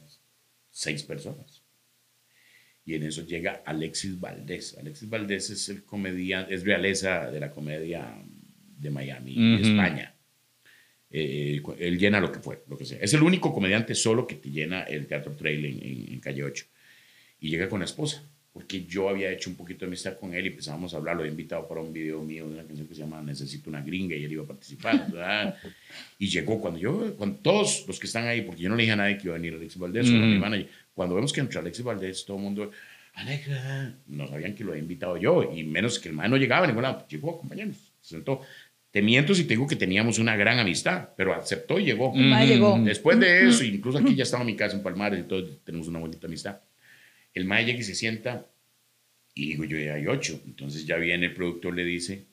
[0.70, 1.62] seis personas.
[2.86, 4.78] Y en eso llega Alexis Valdés.
[4.78, 8.16] Alexis Valdés es el comediante, es realeza de la comedia
[8.78, 9.62] de Miami, Ujú.
[9.64, 10.16] España.
[11.12, 13.00] Eh, él llena lo que fue, lo que sea.
[13.02, 16.44] Es el único comediante solo que te llena el Teatro Trail en, en- en Calle
[16.44, 16.66] 8.
[17.42, 20.46] Y llega con la esposa, porque yo había hecho un poquito de amistad con él
[20.46, 21.16] y empezábamos a hablar.
[21.16, 23.82] Lo había invitado para un video mío de una canción que se llama Necesito una
[23.82, 25.08] gringa y él iba a participar.
[25.12, 25.56] ¿verdad?
[26.20, 28.94] y llegó cuando yo, cuando todos los que están ahí, porque yo no le dije
[28.94, 30.68] a nadie que iba a venir Alexis Valdés, a mi manager.
[30.94, 32.72] Cuando vemos que entra Alexis Valdés, todo el mundo,
[33.14, 36.38] Alex, ah", no sabían que lo había invitado yo, y menos que el man no
[36.38, 37.08] llegaba a ningún lado.
[37.08, 38.42] Llegó a acompañarnos, se sentó.
[38.92, 42.14] Te miento si te digo que teníamos una gran amistad, pero aceptó y llegó.
[42.14, 42.80] Mae llegó.
[42.80, 45.88] Después de eso, incluso aquí ya estaba en mi casa en Palmares y todo, tenemos
[45.88, 46.60] una bonita amistad.
[47.34, 48.48] El mae llega y se sienta
[49.36, 50.42] y digo yo, ya hay ocho.
[50.46, 52.26] Entonces ya viene el productor, le dice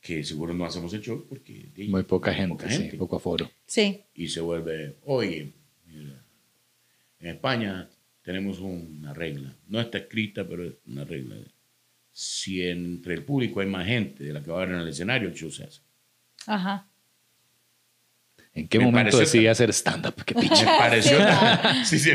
[0.00, 1.70] que seguro no hacemos el show porque...
[1.88, 3.50] Muy poca gente, sí, poco aforo.
[3.66, 4.02] Sí.
[4.14, 5.52] Y se vuelve, oye,
[5.86, 6.24] mira,
[7.20, 7.88] en España
[8.22, 11.36] tenemos una regla, no está escrita, pero es una regla.
[12.12, 14.88] Si entre el público hay más gente de la que va a haber en el
[14.88, 15.80] escenario, el show se hace.
[16.46, 16.88] Ajá.
[18.54, 20.14] ¿En qué Me momento decidí hacer stand-up?
[20.26, 20.76] Qué Me picha.
[20.76, 21.16] pareció.
[21.86, 22.10] sí, sí,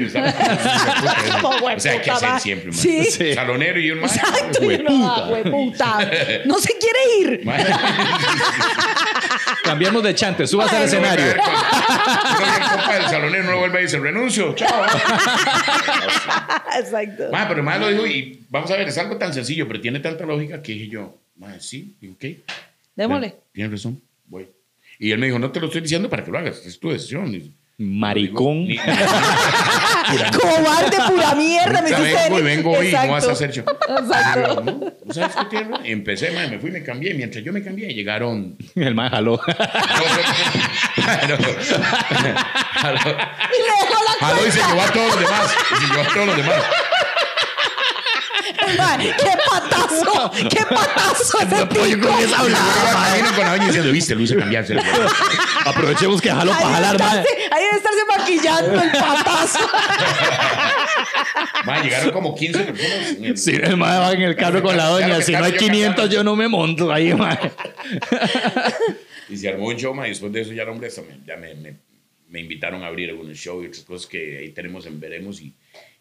[1.41, 2.75] Como O sea, hay que hacer siempre, man.
[2.75, 3.05] Sí.
[3.05, 3.33] Sí.
[3.33, 4.09] Salonero y un man.
[4.09, 4.63] Exacto.
[4.71, 6.11] y uno, ah, hueputa.
[6.45, 6.99] No se quiere
[7.33, 7.43] ir.
[9.63, 11.25] Cambiamos de chante, subas al escenario.
[11.25, 14.85] El salonero no lo vuelve y dice, renuncio, chao.
[16.79, 17.29] Exacto.
[17.31, 19.99] Ma, pero más lo dijo y vamos a ver, es algo tan sencillo, pero tiene
[19.99, 22.25] tanta lógica que dije yo, ma, sí, digo, ok.
[22.95, 23.35] Démosle.
[23.51, 24.47] Tienes razón, voy.
[24.99, 26.89] Y él me dijo, no te lo estoy diciendo para que lo hagas, es tu
[26.89, 27.31] decisión.
[27.79, 28.65] Maricón.
[28.67, 28.77] Ni-
[30.39, 31.81] Cobarde, pura mierda.
[31.83, 32.57] Me Nunca hiciste vengo y venir.
[32.57, 33.31] vengo hoy y no vas a Exacto.
[33.31, 33.49] hacer.
[33.99, 34.55] Exacto.
[34.55, 34.71] Yo, ¿no?
[35.07, 35.67] ¿Tú ¿Sabes qué?
[35.85, 37.13] Y empecé, ma, me fui, me cambié.
[37.13, 38.57] Mientras yo me cambié, llegaron.
[38.75, 39.37] El man jaló.
[39.37, 39.55] Jaló,
[42.73, 45.55] jaló, Y le dejó la jaló y se llevó a todos los demás.
[45.71, 46.63] Y se llevó a todos los demás.
[48.67, 50.31] ¡Qué patazo!
[50.49, 51.85] ¡Qué patazo ese tipo!
[51.85, 52.35] Y luego vino
[53.35, 54.77] con la doña diciendo, viste, lo hice cambiarse.
[55.65, 59.59] Aprovechemos que jaló para jalar, estarse- ahí debe estarse maquillando el patazo.
[61.65, 63.09] Ma, llegaron como 15 personas.
[63.17, 65.51] en el- Si el man va en el carro con la doña, si no hay
[65.53, 66.07] yo 500 cantaba.
[66.09, 67.37] yo no me monto ahí, man.
[69.29, 70.89] Y se armó un show, ma, y después de eso ya, el hombre,
[71.25, 71.75] ya me, me,
[72.29, 75.53] me invitaron a abrir algunos shows y otras cosas que ahí tenemos en Veremos y,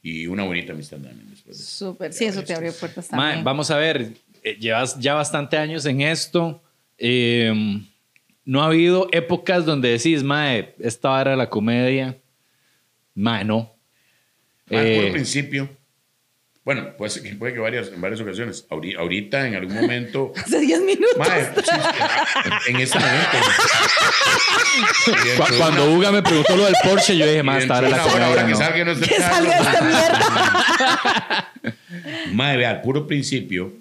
[0.09, 1.65] y una bonita amistad también después de.
[1.65, 3.45] Súper, sí, eso te abrió puertas Ma, también.
[3.45, 6.63] vamos a ver, eh, llevas ya bastante años en esto.
[6.99, 7.53] eh,
[8.45, 12.17] no ha habido épocas donde decís, mae, esta era la comedia.
[13.15, 13.75] Mae, no.
[14.71, 15.69] Ma, al puro Eh, principio,
[16.67, 18.67] Bueno, puede, ser que, puede que varias, en varias ocasiones.
[18.69, 20.33] Ahori- Ahorita, en algún momento.
[20.45, 21.27] Hace 10 minutos.
[21.65, 23.39] Sí, en este momento.
[25.45, 28.27] Cu- Cuando Uga me preguntó lo del Porsche, yo dije, más tarde de la hora,
[28.27, 28.73] ahora comedia.
[28.75, 28.95] que no".
[28.95, 31.53] salga que salga esta mierda.
[32.33, 33.73] Mae, vea, al puro principio.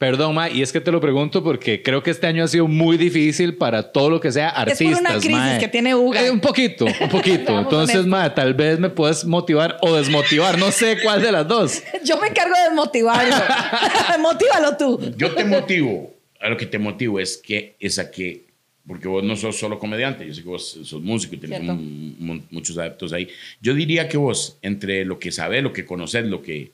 [0.00, 2.66] Perdón, ma, y es que te lo pregunto porque creo que este año ha sido
[2.66, 4.98] muy difícil para todo lo que sea Es por artistas.
[5.00, 5.58] una crisis mae.
[5.60, 6.24] que tiene Uga.
[6.24, 7.58] Eh, un poquito, un poquito.
[7.58, 10.58] Entonces, ma, tal vez me puedes motivar o desmotivar.
[10.58, 11.82] No sé cuál de las dos.
[12.06, 13.36] Yo me encargo de motivarlo.
[14.20, 15.12] Motívalo tú.
[15.18, 18.44] Yo te motivo, a lo que te motivo es que es a que,
[18.86, 22.16] porque vos no sos solo comediante, yo sé que vos sos músico y tenés un-
[22.18, 23.28] un- muchos adeptos ahí.
[23.60, 26.70] Yo diría que vos, entre lo que sabes, lo que conoces, lo que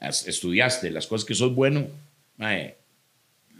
[0.00, 1.86] has- estudiaste, las cosas que sos bueno,
[2.42, 2.74] mae,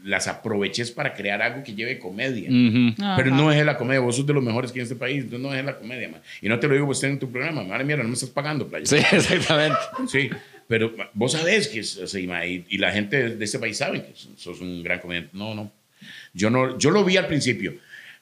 [0.04, 2.48] las aproveches para crear algo que lleve comedia.
[2.50, 2.94] Ujú.
[3.16, 3.36] Pero Ajá.
[3.42, 5.40] no es la comedia, vos sos de los mejores que hay en este país, entonces
[5.40, 6.20] no es la comedia, man.
[6.40, 8.30] Y no te lo digo, vos estás en tu programa, madre mía, no me estás
[8.30, 8.84] pagando, playa.
[8.84, 9.78] Sí, exactamente.
[10.08, 10.28] Sí,
[10.66, 14.02] pero vos sabés que es así, ma, y, y la gente de este país sabe
[14.02, 15.30] que sos- sos un gran comediante.
[15.34, 15.70] No, no.
[16.34, 16.76] Yo, no.
[16.78, 17.74] yo lo vi al principio.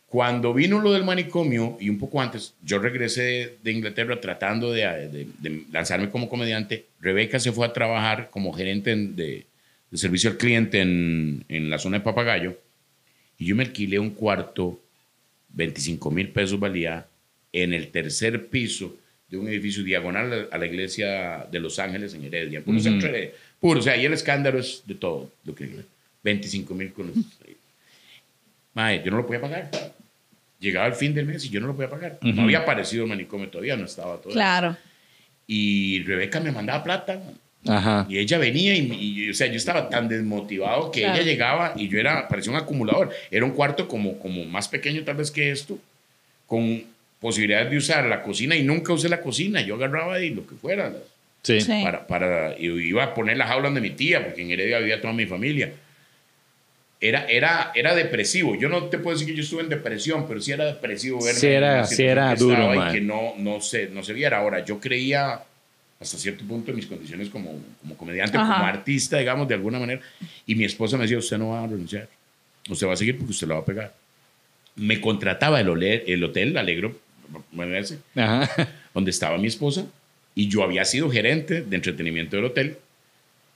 [0.06, 4.82] Cuando vino lo del manicomio y un poco antes, yo regresé de Inglaterra tratando de,
[5.08, 6.86] de- de lanzarme como comediante.
[7.00, 9.46] Rebeca se fue a trabajar como gerente en- de,
[9.90, 12.56] de servicio al cliente en, en la zona de Papagayo
[13.38, 14.80] y yo me alquilé un cuarto,
[15.50, 17.06] 25 mil pesos valía,
[17.52, 18.96] en el tercer piso
[19.28, 22.60] de un edificio diagonal a la iglesia de Los Ángeles en Heredia.
[22.62, 25.32] Puro, centro de- puro, o sea, ahí el escándalo es de todo.
[25.44, 25.68] Lo que,
[26.22, 27.16] 25 mil con los...
[28.74, 29.70] Mae, yo no lo podía pagar.
[30.60, 32.18] Llegaba el fin del mes y yo no lo podía pagar.
[32.22, 34.32] No había aparecido el manicomio todavía, no estaba todo.
[34.32, 34.76] Claro.
[35.46, 37.20] Y Rebeca me mandaba plata.
[37.66, 38.06] Ajá.
[38.08, 41.16] Y ella venía y, y, o sea, yo estaba tan desmotivado que Claro.
[41.16, 43.10] ella llegaba y yo era, parecía un acumulador.
[43.30, 45.78] Era un cuarto como, como más pequeño tal vez que esto,
[46.46, 46.82] con
[47.20, 49.60] posibilidades de usar la cocina y nunca usé la cocina.
[49.60, 50.90] Yo agarraba y lo que fuera.
[51.42, 51.60] Sí.
[51.60, 51.80] Sí.
[51.82, 55.00] Para, para, y iba a poner la jaula donde mi tía, porque en Heredia vivía
[55.00, 55.72] toda mi familia.
[57.02, 58.56] Era, era, era depresivo.
[58.56, 61.40] Yo no te puedo decir que yo estuve en depresión, pero sí era depresivo verme
[61.40, 62.90] Sí en era- la sí era duro, man.
[62.90, 64.38] Y que no, no, se, no se viera.
[64.38, 65.40] Ahora, yo creía
[66.00, 68.54] hasta cierto punto en mis condiciones como, como comediante, Ajá.
[68.54, 70.00] como artista, digamos, de alguna manera.
[70.46, 72.08] Y mi esposa me decía, usted no va a renunciar.
[72.70, 73.94] Usted va a seguir porque usted la va a pegar.
[74.76, 76.96] Me contrataba el, ole- el hotel Alegro,
[77.76, 77.98] ese,
[78.94, 79.86] donde estaba mi esposa,
[80.34, 82.78] y yo había sido gerente de entretenimiento del hotel.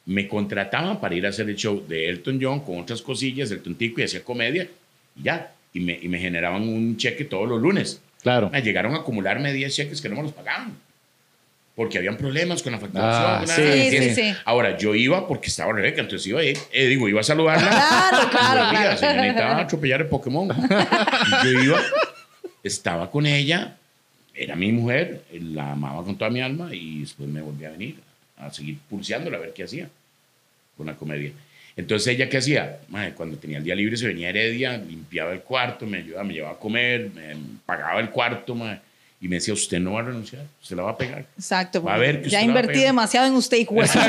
[0.05, 3.74] Me contrataban para ir a hacer el show de Elton John con otras cosillas, Elton
[3.76, 4.68] Tico, y hacía comedia,
[5.16, 5.51] y ya.
[5.72, 8.01] Y me, y me generaban un cheque todos los lunes.
[8.22, 8.51] Claro.
[8.51, 10.74] Me llegaron a acumularme 10 cheques que no me los pagaban.
[11.75, 13.25] Porque habían problemas con la facturación.
[13.25, 14.35] Ah, sí, sí, sí.
[14.45, 17.68] Ahora, yo iba porque estaba Rebeca, entonces iba, eh, eh, digo, iba a saludarla.
[18.31, 18.97] Claro, claro, claro.
[18.97, 20.49] se necesitaba atropellar el Pokémon.
[20.51, 21.81] Y yo iba,
[22.62, 23.77] estaba con ella,
[24.35, 27.97] era mi mujer, la amaba con toda mi alma y después me volví a venir
[28.37, 29.89] a seguir pulseándola a ver qué hacía
[30.77, 31.33] con la comedia.
[31.77, 35.33] Entonces ella qué hacía, Mae, cuando tenía el día libre se venía a Heredia, limpiaba
[35.33, 37.35] el cuarto, me ayudaba, me llevaba a comer, me
[37.66, 38.79] pagaba el cuarto, mae,
[39.25, 41.25] y me decía, usted no va a renunciar, usted la va a pegar.
[41.39, 41.83] Exacto.
[41.83, 43.81] Va a ver que ya usted la va a invertí demasiado en usted, hijo de
[43.81, 44.05] Exacto,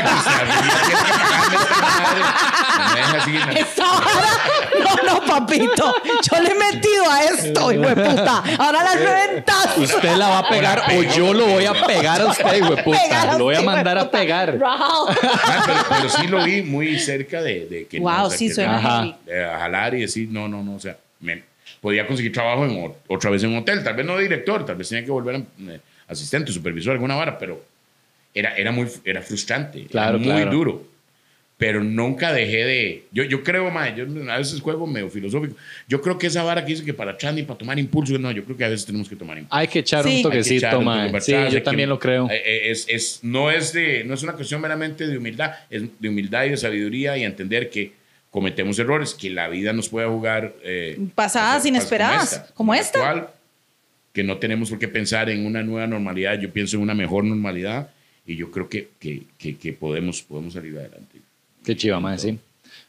[4.77, 5.25] no no.
[5.25, 5.95] Papito.
[6.21, 8.43] Yo le he metido a esto, hijo de puta.
[8.59, 9.77] Ahora las reventas.
[9.77, 12.83] Usted la va a pegar o yo lo voy a pegar a usted, güey, Pegar
[12.83, 13.37] puta.
[13.37, 14.59] Lo voy a mandar a pegar.
[14.65, 15.15] Ah,
[15.65, 18.49] pero, pero sí lo vi muy cerca de, de que Wow, no, o sea, sí,
[18.49, 21.41] que suena de jalar y decir, no, no, no, o sea, me,
[21.85, 24.75] podía conseguir trabajo en, otra vez en un hotel, tal vez no de director, tal
[24.75, 25.39] vez tenía que volver a,
[25.71, 27.63] eh, asistente, supervisor, alguna vara, pero
[28.33, 30.51] era, era muy era frustrante, Claro, era muy claro.
[30.51, 30.87] duro.
[31.57, 33.03] Pero nunca dejé de...
[33.13, 35.55] Yo, yo creo, mae, yo a veces juego medio filosófico.
[35.87, 38.29] Yo creo que esa vara que dice que para atrás ni para tomar impulso, no,
[38.31, 39.55] yo creo que a veces tenemos que tomar impulso.
[39.55, 40.17] Hay que echar Sí.
[40.17, 41.07] un toquecito, echar un mae.
[41.07, 42.29] toque Sí, atrás, yo hay que- también lo creo.
[42.31, 45.83] eh, eh, Es, es, no, es de, no es una cuestión meramente de humildad, es
[45.99, 47.93] de humildad y de sabiduría y entender que
[48.35, 50.53] cometemos errores, que la vida nos puede jugar...
[50.61, 52.99] eh, Pasadas inesperadas, como esta.
[52.99, 53.29] actual,
[54.11, 57.23] que no tenemos por qué pensar en una nueva normalidad, yo pienso en una mejor
[57.23, 57.91] normalidad
[58.25, 61.21] y yo creo que, que, que, que podemos, podemos salir adelante.
[61.63, 62.37] Qué chiva, mae, sí.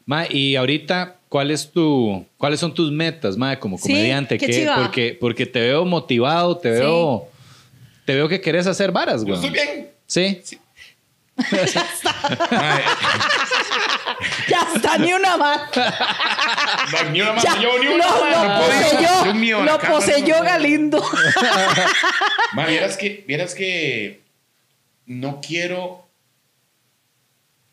[0.05, 4.37] Mae, y ahorita, ¿cuál es tu, ¿cuáles son tus metas, mae, como Sí, comediante?
[4.37, 4.75] qué ¿Qué- chiva.
[4.83, 6.79] porque, porque te veo motivado, te Sí.
[6.81, 7.29] veo,
[8.03, 9.35] te veo que querés hacer varas, Yo güey.
[9.35, 9.87] estoy bien.
[10.07, 10.41] Sí.
[11.37, 12.11] Mae, Ya está,
[14.99, 15.61] ni una más.
[16.91, 20.37] no, ni una más, Ya, yo ni una más, lo no poseyó, mío, lo poseyó
[20.37, 20.43] no.
[20.43, 21.03] Galindo.
[22.53, 24.21] Ma, vieras que, vieras que
[25.05, 26.05] no quiero.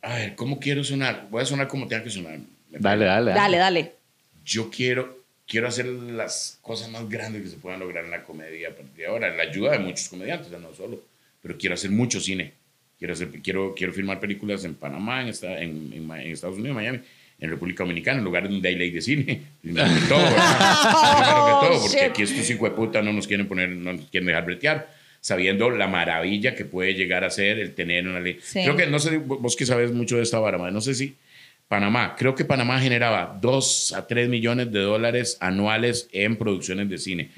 [0.02, 1.28] A ver, ¿cómo quiero sonar?
[1.30, 2.38] Voy a sonar como tenga que sonar.
[2.68, 3.32] Dale, dale.
[3.32, 3.92] Dale, dale.
[4.44, 8.68] Yo quiero, quiero hacer las cosas más grandes que se puedan lograr en la comedia
[8.68, 9.34] a partir de ahora.
[9.34, 11.00] La ayuda de muchos comediantes, ya no solo.
[11.40, 12.52] Pero quiero hacer mucho cine.
[12.98, 16.74] Quiero, hacer, quiero, quiero filmar películas en Panamá, en, esta- en, en en Estados Unidos,
[16.74, 17.00] Miami,
[17.40, 19.40] en República Dominicana, en lugares donde hay ley de cine.
[19.60, 20.24] Primero que todo.
[20.24, 24.08] Primero que todo, porque aquí estos hijos de puta no nos quieren poner, no nos
[24.10, 24.88] quieren dejar bretear,
[25.20, 28.38] sabiendo la maravilla que puede llegar a ser el tener una ley.
[28.42, 28.60] Sí.
[28.62, 31.14] Creo que, no sé, vos que sabes mucho de esta vara, no sé si
[31.66, 36.98] Panamá, creo que Panamá generaba 2 a 3 millones de dólares anuales en producciones de
[36.98, 37.30] cine.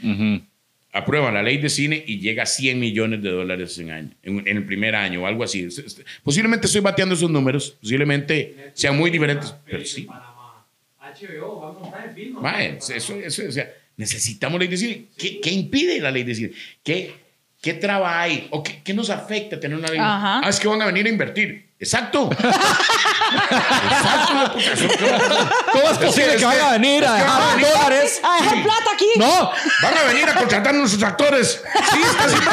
[0.97, 4.49] Aprueban la ley de cine y llega a 100 millones de dólares en, año, en,
[4.49, 5.69] en el primer año o algo así.
[6.23, 10.07] Posiblemente estoy bateando esos números, posiblemente sean muy diferentes, pero sí.
[12.41, 15.05] Mae, eso, eso, o sea, necesitamos ley de cine.
[15.19, 16.51] ¿Qué, qué impide la ley de cine?
[16.83, 17.13] ¿Qué,
[17.61, 18.49] qué traba hay?
[18.51, 19.99] ¿O qué, qué nos afecta tener una ley?
[20.01, 20.41] Ajá.
[20.43, 21.66] Ah, es que van a venir a invertir.
[21.79, 22.31] Exacto.
[23.37, 24.57] Exacto.
[25.73, 28.21] ¿Cómo es posible es que que- vayan a venir a van a dejar venir- dólares?
[28.23, 29.07] ¡Ah, dejar plata aquí!
[29.17, 29.51] No,
[29.83, 31.63] Van a venir a contratar a nuestros actores.
[31.93, 32.39] Sí, está sin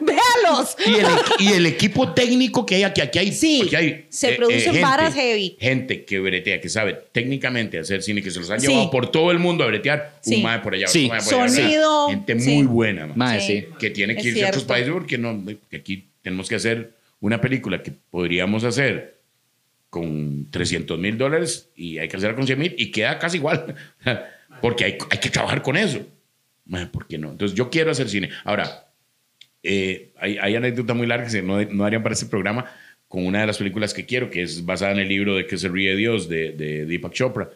[0.00, 0.76] ¡Véalos!
[0.86, 1.06] y el,
[1.38, 4.80] y el equipo técnico que hay aquí, aquí hay, Sí, aquí hay eh, se producen
[4.80, 5.56] varas heavy.
[5.60, 8.68] Gente que bretea, que sabe técnicamente hacer cine, que se los han Sí.
[8.68, 10.14] llevado por todo el mundo a bretear.
[10.20, 10.36] Sí.
[10.36, 11.08] Un mae por allá, Sí.
[11.08, 11.48] mae por allá.
[11.48, 12.50] Sonido, Gente sí.
[12.50, 13.06] muy buena.
[13.06, 13.16] mae.
[13.16, 13.46] Mae, Sí.
[13.62, 13.66] sí.
[13.78, 16.92] Que tiene que Es irse a otros países porque no, que aquí tenemos que hacer
[17.20, 19.20] una película que podríamos hacer
[19.90, 23.74] con 300 mil dólares y hay que hacerla con 100 mil y queda casi igual.
[24.60, 26.00] Porque hay, hay que trabajar con eso.
[26.92, 27.30] ¿Por qué no?
[27.30, 28.30] Entonces yo quiero hacer cine.
[28.44, 28.88] Ahora,
[29.62, 32.64] eh, hay, hay anécdota muy larga que no, no harían para este programa
[33.08, 35.56] con una de las películas que quiero, que es basada en el libro de Que
[35.58, 37.48] se ríe Dios de, de Deepak Chopra,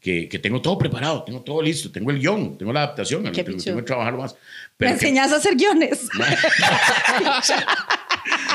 [0.00, 3.58] que, que tengo todo preparado, tengo todo listo, tengo el guion, tengo la adaptación, tengo,
[3.62, 4.32] tengo que trabajarlo más.
[4.34, 4.38] Me
[4.78, 6.08] Pero que- enseñas a hacer guiones.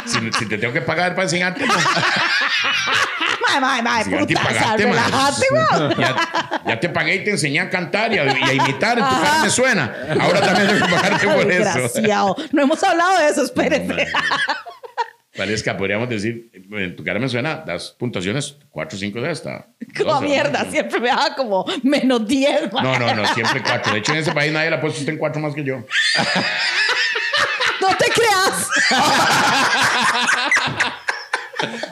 [0.05, 1.73] si, si te tengo que pagar para enseñarte, no.
[3.49, 4.95] Mae, mae, mae, Si ya te puta, pagaste, man.
[4.95, 5.95] relájate, weón.
[5.97, 9.05] ya, ya te pagué y te enseñé a cantar y a, y a imitar, en
[9.05, 9.95] tu cara me suena.
[10.19, 11.63] Ahora también tengo que pagarte por eso.
[11.79, 12.35] Desgraciado.
[12.51, 14.07] No hemos hablado de eso, espérense.
[15.37, 19.67] Valesca, podríamos decir, en tu cara me suena, das puntuaciones 4 o 5 de esta.
[19.97, 20.29] Como 12, ¿no?
[20.29, 22.83] mierda, siempre me da como menos 10, mae.
[22.83, 23.93] No, no, no, siempre 4.
[23.93, 25.77] De hecho, en ese país nadie le ha puesto usted en 4 más que yo.
[27.81, 28.67] No te creas.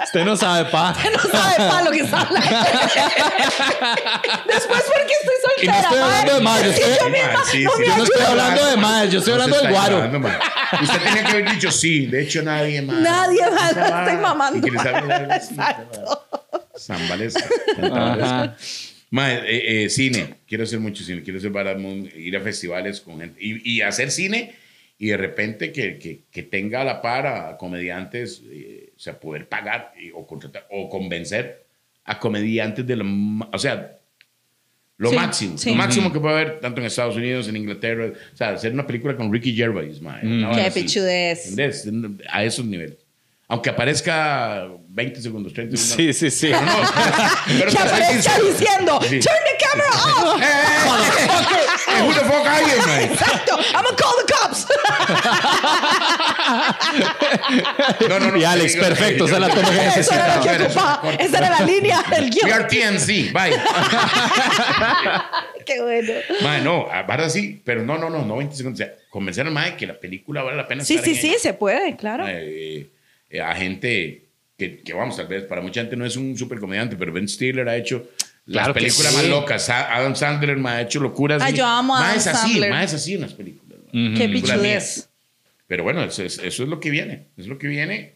[0.04, 0.96] usted no sabe, pa.
[1.12, 2.50] No sabe para lo que está hablando.
[4.48, 5.62] Después, porque estoy soltera.
[5.62, 8.26] Y no estoy hablando de Es yo misma Sí, no sí, me yo no estoy
[8.26, 9.98] hablando de más, yo estoy No hablando del guaro.
[10.82, 12.06] Usted tenía que haber dicho sí.
[12.06, 12.98] De hecho, nadie más.
[12.98, 14.04] Nadie más, vara.
[14.06, 14.68] estoy mamando.
[16.76, 17.46] San Valesca.
[17.82, 18.56] Ajá.
[19.10, 20.42] Ma, eh, eh, cine.
[20.48, 21.24] Quiero hacer mucho cine.
[21.24, 23.42] Quiero hacer muy- ir a festivales con gente.
[23.42, 24.56] Y, y hacer cine
[25.00, 29.20] y de repente que, que, que tenga a la par a comediantes, eh, o sea,
[29.20, 31.66] poder pagar y- o contratar o convencer
[32.06, 33.04] a comediantes de lo.
[33.04, 33.94] ma- O sea,
[34.98, 35.58] lo Sí, máximo.
[35.60, 35.70] sí.
[35.70, 38.08] Lo máximo que puede haber tanto en Estados Unidos, en Inglaterra.
[38.34, 41.50] O sea, hacer una película con Ricky Gervais, ma, una vara Qué pichudez.
[41.50, 41.88] ¿Entendés?
[42.32, 42.98] A esos niveles.
[43.50, 46.16] Aunque aparezca 20 segundos, 30 segundos.
[46.18, 46.48] Sí, sí, sí.
[46.52, 46.72] Pero no,
[47.60, 49.20] pero Que aparezca diciendo, Sí.
[49.20, 49.90] turn the camera
[50.34, 50.42] off.
[51.98, 53.02] Eh, who the fuck are you, man?
[53.12, 53.58] Exacto.
[53.74, 54.66] I'm gonna call the cops.
[58.10, 58.38] No, no, no.
[58.38, 61.02] Y Alex, digo- perfecto, esa es la toma que Eso era que ocupaba.
[61.02, 61.24] corta.
[61.24, 62.52] Esa era la línea del We guion.
[62.52, 63.52] are TNC, bye.
[65.66, 66.14] Qué bueno.
[66.44, 68.80] Mae, no, ahora sí, pero no, no, no, no 20 segundos.
[68.80, 71.22] O sea, convencer al mae que la película vale la pena Sí, estar sí, en
[71.22, 71.40] sí, ella.
[71.40, 72.26] se puede, claro.
[72.28, 72.88] Eh,
[73.30, 74.24] eh, a gente
[74.58, 77.28] que, que, vamos, tal vez para mucha gente no es un super comediante, pero Ben
[77.28, 78.08] Stiller ha hecho
[78.48, 79.18] Claro que películas sí.
[79.18, 79.70] más locas.
[79.70, 81.42] Adam Sandler me ha hecho locuras.
[81.42, 82.70] Ah, y- yo amo a Adam es así, Sandler.
[82.70, 83.80] mae, es así en las películas.
[83.92, 84.14] mae.
[84.14, 84.84] Qué Películas mías.
[84.96, 85.10] pichudez.
[85.68, 87.26] Pero bueno, eso es, eso es lo que viene.
[87.36, 88.14] Es lo que viene.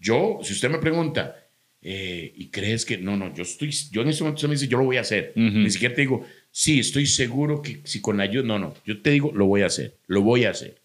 [0.00, 1.36] Yo, si usted me pregunta,
[1.82, 2.98] eh, ¿y crees que.?
[2.98, 3.70] No, no, yo estoy.
[3.92, 5.32] Yo en este momento usted me dice, yo lo voy a hacer.
[5.36, 8.44] Ni siquiera te digo, sí, estoy seguro que si con ayuda.
[8.44, 9.94] No, no, yo te digo, lo voy a hacer.
[10.08, 10.80] Lo voy a hacer.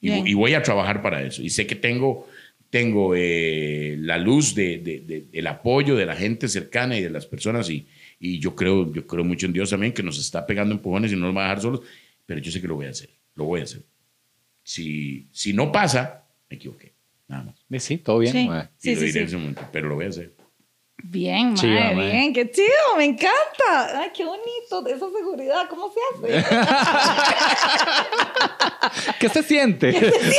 [0.00, 1.40] Y, y voy a trabajar para eso.
[1.42, 2.28] Y sé que tengo,
[2.72, 7.10] tengo eh, la luz de, de- de- del apoyo de la gente cercana y de
[7.10, 7.68] las personas.
[7.68, 7.86] Y,
[8.18, 11.16] y yo, creo, yo creo mucho en Dios también, que nos está pegando empujones y
[11.16, 11.80] no nos va a dejar solos.
[12.24, 13.10] Pero yo sé que lo voy a hacer.
[13.34, 13.82] Lo voy a hacer.
[14.62, 16.94] Si, si no pasa, me equivoqué.
[17.28, 17.82] Nada más.
[17.82, 18.32] Sí, todo bien.
[18.32, 18.48] Sí.
[18.78, 19.34] Sí, lo sí, diré en sí.
[19.34, 19.68] ese momento.
[19.70, 20.32] Pero lo voy a hacer.
[21.04, 22.10] Bien, Chiva, mae.
[22.10, 24.00] bien, qué chido, me encanta.
[24.00, 26.00] Ay, qué bonito, esa seguridad, ¿cómo se
[26.40, 26.44] hace?
[29.18, 29.88] ¿Qué se siente?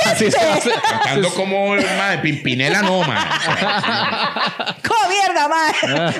[0.05, 0.71] Así se hace.
[0.71, 3.27] Cantando como madre, Pimpinela no, man.
[4.87, 5.73] ¡Como mierda, mae!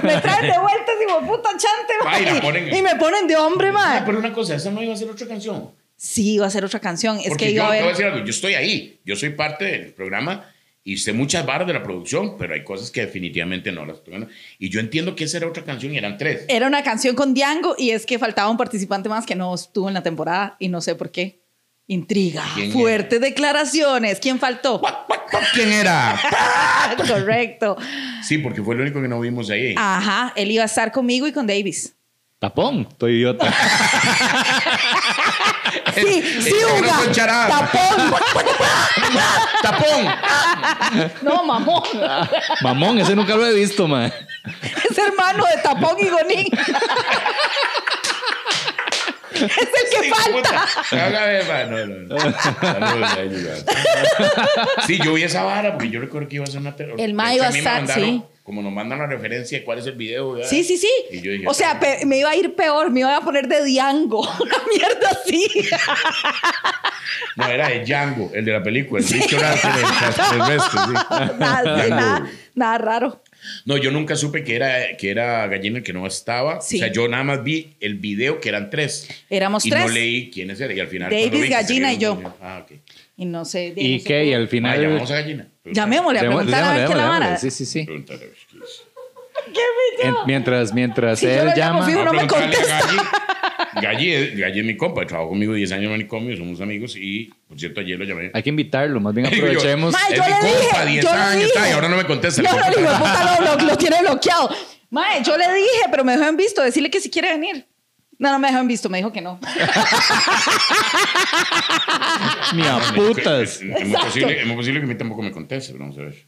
[0.03, 2.15] Me traen de vuelta ese puta chante, mae.
[2.15, 4.01] Ay, la ponen- Y me ponen de hombre, mae.
[4.05, 5.71] Pero una cosa, esa no iba a ser otra canción.
[5.95, 7.19] Sí, iba a ser otra canción.
[7.23, 7.89] Es que yo iba a te voy a ver.
[7.91, 10.49] decir algo, yo estoy ahí, yo soy parte del programa
[10.83, 14.27] y sé muchas barras de la producción, pero hay cosas que definitivamente no las viendo.
[14.59, 16.45] Y yo entiendo que esa era otra canción y eran tres.
[16.49, 19.87] Era una canción con Diango y es que faltaba un participante más que no estuvo
[19.87, 21.41] en la temporada y no sé por qué.
[21.85, 24.19] Intriga, ¿Quién fuertes declaraciones.
[24.19, 24.81] ¿Quién faltó?
[25.53, 26.17] ¿Quién era?
[27.07, 27.77] Correcto.
[28.21, 29.75] Sí, porque fue el único que no vimos ahí.
[29.77, 31.95] Ajá, él iba a estar conmigo y con Davis.
[32.43, 33.45] Tapón, estoy idiota.
[35.95, 37.47] Sí, sí, Eh, no Uga.
[37.47, 38.13] Tapón.
[39.61, 40.05] ¡Tapón!
[41.21, 41.83] No, mamón.
[42.61, 44.11] Mamón, ese nunca lo he visto, man.
[44.89, 46.47] Es hermano de Tapón y Gonín.
[49.33, 50.67] Es el que Sí, falta.
[50.91, 51.63] ma.
[51.65, 52.17] No, no, no.
[54.85, 56.99] Sí, yo vi esa vara porque yo recuerdo que iba a ser una terror.
[56.99, 58.23] El ma De hecho, iba a estar, mandaron, sí.
[58.43, 60.33] Como nos mandan la referencia de cuál es el video.
[60.33, 60.49] ¿verdad?
[60.49, 60.89] Sí, sí, sí.
[61.11, 63.63] Y yo dije, o sea, me iba a ir peor, me iba a poner de
[63.63, 64.19] Diango.
[64.41, 65.47] Una mierda así.
[67.35, 69.55] No, era de Django, el de la película, el bicho raro
[70.31, 70.93] del resto, sí.
[71.39, 71.95] nada, Django.
[71.95, 73.23] nada, nada raro.
[73.65, 76.61] No, yo nunca supe que era, que era Gallina el que no estaba.
[76.61, 76.77] Sí.
[76.77, 79.07] O sea, yo nada más vi el video que eran tres.
[79.29, 79.85] Éramos y tres.
[79.85, 80.75] no leí quiénes eran.
[80.77, 81.09] Y al final.
[81.09, 82.21] Davis, cuando vi Gallina y yo.
[82.41, 82.77] Ah, ok.
[83.17, 83.73] Y no sé.
[83.75, 84.25] ¿Y no sé qué?
[84.25, 84.81] Y al Ah, final.
[84.81, 85.47] llamamos a Gallina.
[85.65, 87.37] Llamémosle a preguntar a ver qué la vara.
[87.37, 87.83] Sí, sí, sí.
[87.85, 88.83] Pregúntale, a ver qué es.
[89.53, 91.85] ¿Qué En- mientras mientras Si yo él lo llamo, llama.
[91.85, 92.79] fijo, no me a contesta.
[92.79, 92.97] Galli.
[93.81, 97.31] Galli es, Galli es mi compa, trabajó conmigo 10 años en manicomio, somos amigos y,
[97.47, 98.31] por cierto, ayer lo llamé.
[98.33, 99.91] Hay que invitarlo, más bien Digo yo, aprovechemos.
[99.93, 100.47] Ma, Es yo mi le compa,
[100.85, 101.53] dije, 10 yo le años, dije.
[101.55, 102.41] ta, y ahora no me contesta.
[102.41, 104.49] No, le de puta lo, lo- lo tiene bloqueado.
[104.91, 107.65] Mae, yo le dije, pero me dejó en visto, decirle que si quiere venir.
[108.19, 109.39] No, no me dejó en visto, me dijo que no.
[112.53, 113.41] Ni a putas.
[113.41, 114.05] Es, es muy Exacto.
[114.07, 116.27] posible, es muy posible que a mí tampoco me conteste, pero vamos a ver.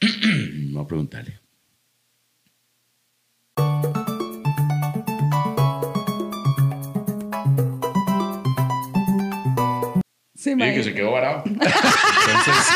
[0.72, 1.40] Vamos a preguntarle.
[10.42, 10.74] Sí, mae.
[10.74, 11.42] que se quedó varado.
[11.44, 11.68] Entonces,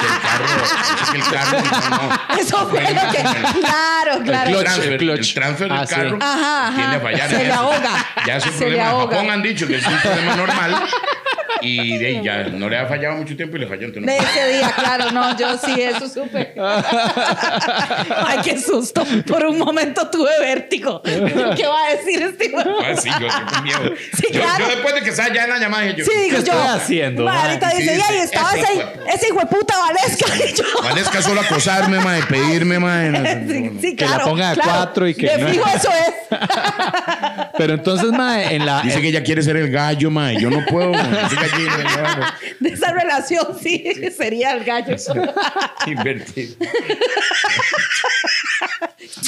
[0.03, 1.59] el carro, entonces que el carro,
[1.91, 2.39] no, no.
[2.39, 3.19] Eso fue lo que.
[3.61, 4.51] Claro, claro.
[4.51, 5.19] El clutch, transfer, el clutch.
[5.29, 5.95] el transfer del Ah, sí.
[5.95, 6.77] carro Ajá, ajá.
[6.77, 7.29] tiende a fallar.
[7.31, 8.07] Se le es- ahoga.
[8.27, 8.83] Ya es un Se problema.
[8.91, 8.99] En.
[8.99, 10.83] Japón han dicho que es un problema normal
[11.65, 13.87] y de ahí ya no le ha fallado mucho tiempo y le falló.
[13.87, 16.55] Entonces, De no- ese día, claro, no, yo sí, eso supe.
[18.27, 19.05] Ay, qué susto.
[19.27, 21.03] Por un momento tuve vértigo.
[21.03, 22.59] ¿Qué va a decir este hijo?
[22.59, 23.95] Ah, sí, yo tengo miedo.
[24.17, 24.65] Sí, yo, claro.
[24.65, 26.53] yo después de que estaba ya en la llamada, dije yo, Sí, digo ¿Qué yo.
[26.53, 30.27] estoy haciendo, ahorita dice, y ahí estaba ese ese, hijo de- de puta Valesca.
[30.83, 33.11] Valesca solo acosarme, mae, pedirme, mae.
[33.11, 33.81] no sí, no, no.
[33.81, 34.31] sí, Que la claro.
[34.31, 34.71] ponga a claro.
[34.73, 36.39] cuatro y que De no- fijo eso es.
[37.57, 38.83] Pero entonces, mae, en la.
[38.83, 40.41] Dice que ella quiere ser el gallo, mae.
[40.41, 41.07] Yo no puedo, mae.
[41.59, 42.27] No.
[42.61, 43.85] De esa relación, sí,
[44.17, 44.97] sería el gallo.
[45.87, 46.57] Invertido.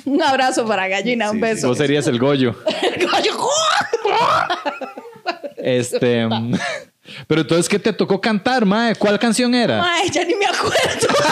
[0.05, 1.69] Un abrazo para Gallina, un Sí, beso.
[1.69, 2.57] Vos serías el Goyo.
[2.99, 3.37] Gallo.
[5.57, 6.27] Este.
[7.27, 8.95] Pero entonces, ¿qué te tocó cantar, mae?
[8.97, 9.83] ¿Cuál canción era?
[9.85, 10.77] Ay, ya ni me acuerdo.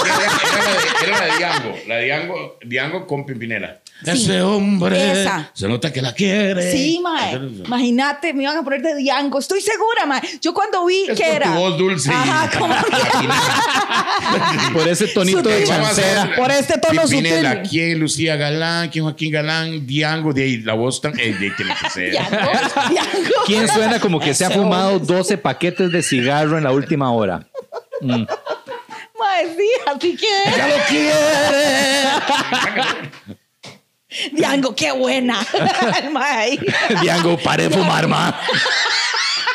[0.04, 1.76] Era, era la de, era la de Diango.
[1.88, 3.80] La de Diango, Diango con Pimpinela.
[4.04, 5.50] Sí, Ese hombre esa.
[5.54, 6.70] se nota que la quiere.
[6.72, 7.36] Sí, mae.
[7.64, 9.38] Imagínate, me iban a poner de Diango.
[9.38, 10.20] Estoy segura, mae.
[10.42, 11.46] Yo cuando vi Es que por era.
[11.46, 12.74] tu voz dulce y- Ajá, como.
[14.72, 15.66] Por ese tonito de Sutil.
[15.84, 16.30] Chancera.
[16.36, 17.70] Por este tono Pimpinela, sutil.
[17.70, 17.98] ¿quién?
[18.00, 19.04] Lucía Galán, ¿quién?
[19.04, 21.18] Joaquín Galán, Diango, de ahí la voz tan.
[21.18, 22.10] Eh, de, tiene que ser.
[22.10, 22.36] Diango.
[22.90, 23.30] Diango.
[23.46, 25.14] ¿Quién suena como que se ha fumado hombre.
[25.16, 27.46] 12 paquetes de cigarro en la última hora?
[28.00, 30.26] Mae, sí, así que.
[30.56, 32.08] ¡Ya lo quiere!
[34.32, 35.38] Diango, qué buena.
[37.00, 38.38] Diango, pare de fumar, ma.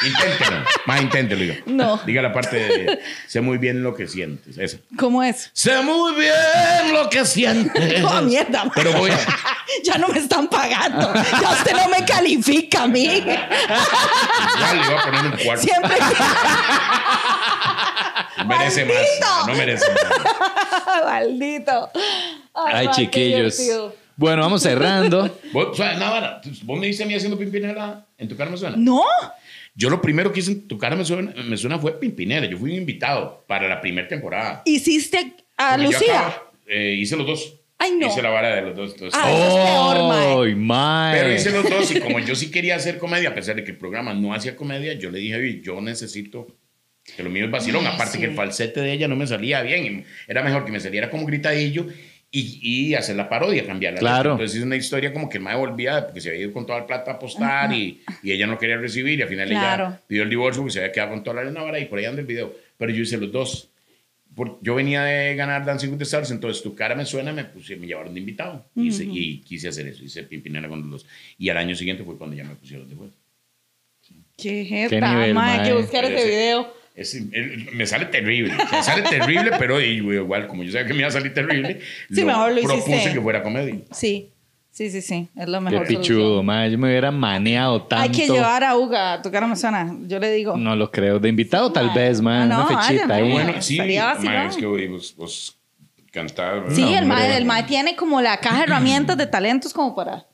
[0.05, 0.63] Inténtelo.
[0.85, 1.55] Más inténtelo, diga.
[1.65, 1.97] No.
[2.05, 2.99] Diga la parte de.
[3.27, 4.57] Sé muy bien lo que sientes.
[4.57, 4.77] Esa.
[4.97, 5.49] ¿Cómo es?
[5.53, 8.01] Sé muy bien lo que sientes.
[8.01, 8.71] No, mierda.
[8.75, 9.19] Pero voy a.
[9.83, 11.13] Ya no me están pagando.
[11.13, 13.05] Ya usted no me califica a mí.
[13.05, 15.63] Igual le iba a poner un cuarto.
[15.63, 15.95] Siempre.
[18.37, 18.95] No merece más.
[18.95, 19.47] ¡Maldito!
[19.47, 21.03] No merece más.
[21.05, 21.91] Maldito.
[22.55, 23.59] Ay, chiquillos.
[24.15, 25.29] Bueno, vamos cerrando.
[25.53, 28.57] Vos, o sea, Navarra, vos me dices a mí haciendo Pimpinela en tu cara me
[28.57, 28.75] suena.
[28.77, 29.03] No.
[29.79, 32.47] Yo lo primero que hice en tu cara me suena, me suena fue Pimpinela.
[32.47, 34.61] Yo fui un invitado para la primera temporada.
[34.65, 36.19] Hiciste a yo Lucía.
[36.19, 37.55] acababa- eh, hice los dos.
[37.77, 38.07] Ay, no.
[38.07, 38.91] Hice la vara de los dos.
[38.91, 41.17] entonces- Ah, eso es peor, mae.
[41.17, 43.71] Pero hice los dos y como yo sí quería hacer comedia, a pesar de que
[43.71, 46.45] el programa no hacía comedia, yo le dije, "Oye, yo necesito
[47.15, 47.87] que lo mío es vacilón.
[47.87, 48.19] Ay, Aparte sí.
[48.19, 50.05] que el falsete de ella no me salía bien.
[50.27, 51.87] Era mejor que me saliera como gritadillo
[52.31, 52.59] y,
[52.89, 53.99] y hacer la parodia, cambiarla.
[53.99, 54.33] Claro.
[54.33, 56.79] Entonces hice una historia como que el mae volvía porque se había ido con toda
[56.79, 59.85] la plata a apostar y, y ella no quería recibir y al final Claro.
[59.87, 61.97] ella pidió el divorcio porque se había quedado con toda la arena vara y por
[61.99, 62.53] ahí anda el video.
[62.77, 63.69] Pero yo hice los dos.
[64.35, 67.45] Por- yo venía de ganar Dancing with the Stars, entonces tu cara me suena, me,
[67.45, 68.63] puse, me llevaron de invitado.
[68.75, 71.05] Hice- y quise hacer eso, hice Pimpinela con los dos.
[71.39, 73.17] Y al año siguiente fue cuando ya me pusieron de vuelta.
[74.37, 76.73] Qué jeta, nivel, mae, Hay que buscar ese Ese- video.
[76.99, 80.99] Es- el- me sale terrible, sea, sale terrible, pero igual, como yo sabía que me
[80.99, 81.79] iba a salir terrible,
[82.11, 83.13] Sí, mejor lo propuse hiciste.
[83.13, 83.75] que fuera comedia.
[83.91, 84.29] Sí.
[84.71, 85.27] Sí, sí, sí.
[85.35, 85.87] Es lo Qué mejor.
[85.87, 86.45] pichudo, solución.
[86.45, 86.71] mae.
[86.71, 88.03] Yo me hubiera maneado tanto.
[88.03, 89.93] Hay que llevar a Uga a tocar a Amazona.
[90.07, 90.55] Yo le digo.
[90.55, 91.19] No lo creo.
[91.19, 91.95] De invitado, tal Mae.
[91.97, 92.19] vez.
[92.25, 93.31] Ah, no, Una fechita ahí.
[93.31, 95.57] Bueno, sí, mae, es que vos, vos
[96.13, 96.61] cantás.
[96.61, 96.69] ¿verdad?
[96.75, 97.05] Sí, el hombre.
[97.07, 100.25] mae, el mae tiene como la caja de herramientas de talentos como para,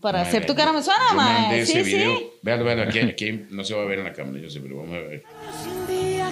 [0.00, 1.64] para hacer tocar a Amazona, mae.
[1.64, 2.18] Sí, video.
[2.18, 2.26] sí.
[2.42, 4.76] Véalo, véalo, aquí, aquí no se va a ver en la cámara, yo sé, pero
[4.78, 5.22] vamos a ver.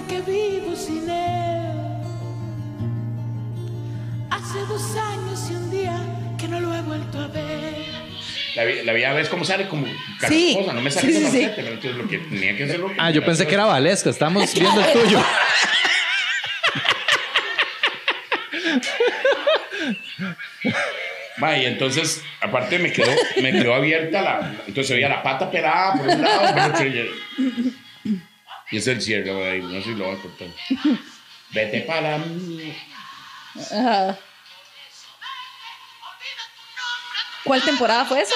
[0.07, 1.71] Que vivo sin él.
[4.29, 5.97] Hace dos años y un día
[6.37, 7.85] que no lo he vuelto a ver.
[8.55, 9.93] La, vi- la vida ves cómo sale como Sí.
[10.19, 11.37] carasposa, no me Sí, sale sí, con sí.
[11.37, 14.09] aceite, pero entonces lo que tenía que hacer lo Ah, yo pensé que era Valesca.
[14.09, 15.19] Estamos viendo el tuyo.
[21.59, 24.55] Y entonces, aparte me quedó, me quedó abierta la.
[24.67, 26.85] Entonces veía la pata pelada por un lado, por otro.
[26.87, 27.75] Y,
[28.71, 29.61] y es el cierre, güey.
[29.61, 30.47] No sé si lo voy a cortar.
[31.51, 32.75] Vete para mí.
[33.71, 34.17] Ajá.
[37.43, 38.33] ¿Cuál temporada fue güey.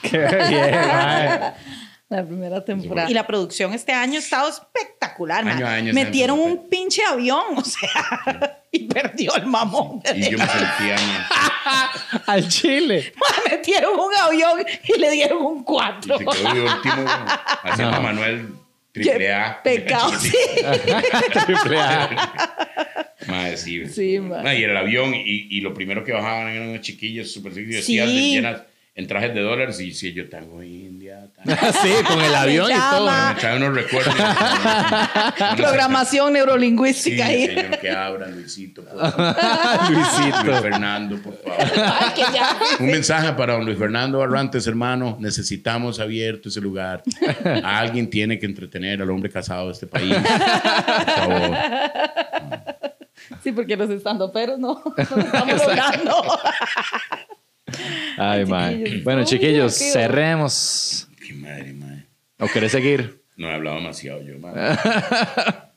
[0.10, 0.18] Qué
[0.48, 1.54] bien.
[2.10, 3.08] La primera temporada.
[3.08, 7.64] Y la producción este año ha estado espectacular, Año año Metieron un pinche avión, o
[7.64, 10.02] sea, y perdió el mamón.
[10.14, 10.96] Y yo me sentía.
[12.26, 13.12] Al chile.
[13.50, 16.18] Metieron un avión y le dieron un Y cuatro.
[16.18, 17.04] se quedó de último,
[17.62, 18.48] haciendo a Manuel
[18.92, 19.62] triple Qué A.
[19.62, 20.32] pecado, sí.
[21.46, 22.34] Triple A.
[23.28, 23.86] Madre, sí.
[23.86, 24.18] Sí.
[24.18, 28.00] No, y el avión, y, y lo primero que bajaban eran unas chiquillas súper Sí.
[28.00, 28.62] llenas
[28.96, 30.89] en trajes de dólares, y si yo tango india,
[31.82, 33.10] Sí, con el avión y todo.
[33.42, 34.14] Me unos recuerdos.
[35.56, 37.46] Programación Sí, neurolingüística ahí.
[37.46, 38.84] señor, que abran, Luisito.
[38.84, 39.36] Por favor.
[39.90, 40.44] Luisito.
[40.44, 41.58] Luis Fernando, por favor.
[41.98, 42.56] Ay, que ya.
[42.80, 45.16] Un mensaje para don Luis Fernando Barrantes, hermano.
[45.18, 47.02] Necesitamos abierto ese lugar.
[47.64, 50.14] Alguien tiene que entretener al hombre casado de este país.
[50.14, 51.56] Por favor.
[53.42, 56.38] Sí, porque los estandoperos no, no lo estamos logrando.
[58.18, 58.76] Ay, mae.
[58.78, 61.06] chiquillos, Bueno, chiquillos, cerremos.
[61.50, 62.04] Madre, madre.
[62.38, 63.22] ¿O querés seguir?
[63.36, 64.76] No he hablado demasiado yo, madre.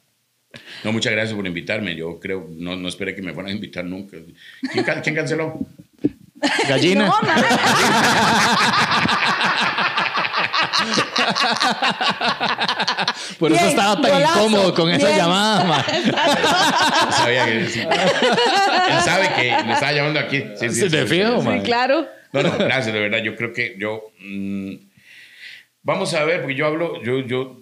[0.83, 1.95] No, muchas gracias por invitarme.
[1.95, 4.17] Yo creo, no, no esperé que me fueran a invitar nunca.
[4.71, 5.57] ¿Quién, can- quién canceló?
[6.67, 7.07] Gallina.
[7.07, 7.13] No.
[13.39, 14.39] Por eso Bien, estaba tan golazo.
[14.39, 15.17] incómodo con esa Bien.
[15.19, 15.83] llamada, mae.
[17.11, 17.79] Sabía que sí.
[17.81, 20.43] Él sabe que me estaba llamando aquí.
[20.55, 21.47] Sí, sí, Sí, te sí, fijo, sí.
[21.53, 22.07] Sí, claro.
[22.31, 23.19] No, no, gracias, de verdad.
[23.23, 24.11] Yo creo que yo.
[24.19, 24.73] mm,
[25.83, 27.61] vamos a ver, porque yo hablo, yo, yo,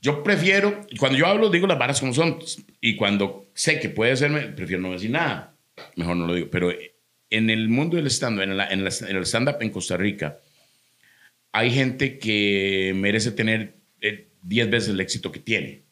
[0.00, 2.38] yo prefiero, cuando yo hablo, digo las varas como son.
[2.80, 5.56] Y cuando sé que puede serme, prefiero no decir nada.
[5.96, 6.48] Mejor no lo digo.
[6.50, 6.72] Pero
[7.30, 10.38] en el mundo del stand-up, en, en en el stand-up en Costa Rica,
[11.52, 15.82] hay gente que merece tener eh, 10 veces el éxito que tiene.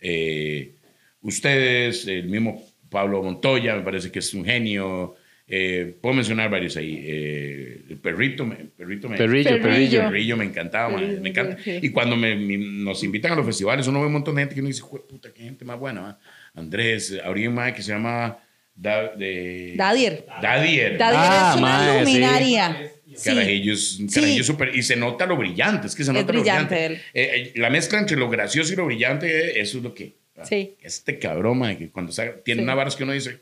[0.00, 0.76] Eh,
[1.20, 5.16] ustedes, el mismo Pablo Montoya, me parece que es un genio.
[5.48, 7.02] Eh, puedo mencionar varios ahí.
[7.04, 9.62] Eh, el perrito, me, perrito me, Perrillo, Perrillo.
[9.68, 10.00] perrillo.
[10.04, 11.56] Perrillo me encantaba, Perrillo, me encanta.
[11.62, 11.78] sí.
[11.82, 14.54] Y cuando me, me- nos invitan a los festivales, uno ve un montón de gente
[14.54, 16.00] que uno dice, "Jue puta, qué gente más buena.
[16.00, 16.18] man".
[16.54, 18.38] Andrés, habría un que se llama
[18.74, 20.24] Da- de, Dadier.
[20.40, 20.96] Dadier.
[20.96, 22.12] Dadier Ah, es una mae, sí.
[22.12, 22.90] luminaria.
[23.14, 23.24] Sí.
[23.30, 24.14] Carajillo es un Sí.
[24.20, 24.74] carajillo súper.
[24.74, 25.86] Y se nota lo brillante.
[25.86, 26.86] Es que se Es nota lo brillante brillante.
[26.86, 27.02] él.
[27.12, 30.14] Eh, eh, la mezcla entre lo gracioso y lo brillante, eh, eso es lo que.
[30.44, 30.76] Sí.
[30.82, 32.64] Este cabrón, man, que cuando saca- tiene Sí.
[32.64, 33.40] una vara que uno dice.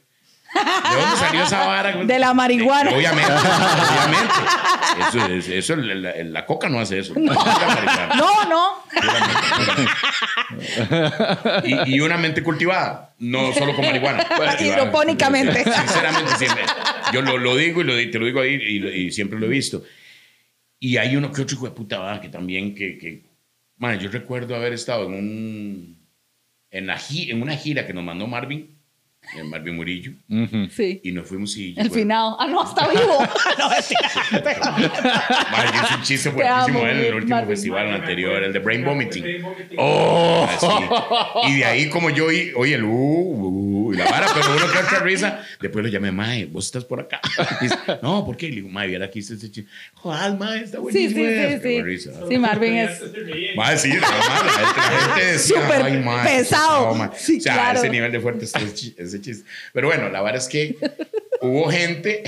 [0.52, 1.92] ¿De dónde salió esa vara?
[2.04, 2.90] De la marihuana.
[2.90, 4.34] Eh, obviamente, obviamente.
[5.08, 7.14] Eso, es- eso, la, la- coca no hace eso.
[7.14, 8.14] Marihuana.
[8.16, 8.82] No, no.
[11.64, 14.26] Y, y una mente cultivada, no solo con marihuana.
[14.58, 15.64] Hidropónicamente.
[15.64, 16.64] Sinceramente, siempre.
[17.12, 19.50] Yo lo, lo digo y lo, te lo digo ahí y, y siempre lo he
[19.50, 19.82] visto.
[20.78, 23.22] Y hay uno que otro hijo de puta que también, que, que
[23.76, 26.06] man, yo recuerdo haber estado en un,
[26.70, 28.79] en, la en una gira que nos mandó Marvin,
[29.44, 30.12] Marvin Murillo.
[30.70, 31.00] Sí.
[31.04, 31.74] y nos fuimos y...
[31.78, 32.34] El final.
[32.38, 33.18] Ah, no, está vivo.
[33.58, 33.88] no, es
[34.32, 37.50] yo hice un chiste amo, en el último Marvin.
[37.50, 39.22] festival anterior, el de Brain Vomiting.
[39.22, 39.78] Brain vomiting.
[39.78, 41.52] Oh, así.
[41.52, 44.70] Y de ahí como yo oí, oye, el uh, uh, y la vara, pero uno
[44.72, 45.44] que otra risa.
[45.60, 47.20] Después lo llamé, mae, vos estás por acá.
[47.60, 48.48] Y dice, no, ¿por qué?
[48.48, 49.70] Le digo, mae, viera aquí está ese chiste.
[49.94, 51.10] Joder, mae, está Sí, buenísimo.
[51.14, 51.82] sí, sí, Qué sí.
[51.82, 52.12] risa.
[52.28, 53.02] Sí, Marvin es.
[53.56, 56.94] Mae, sí, la, mae, la gente, la gente decía, Súper ay, mae, qué pesado.
[56.94, 57.10] mae.
[57.16, 57.78] Sí, o sea, claro.
[57.78, 59.48] ese nivel de fuerte está ese chi- ese chiste.
[59.72, 60.76] Pero bueno, la verdad es que
[61.42, 62.22] hubo gente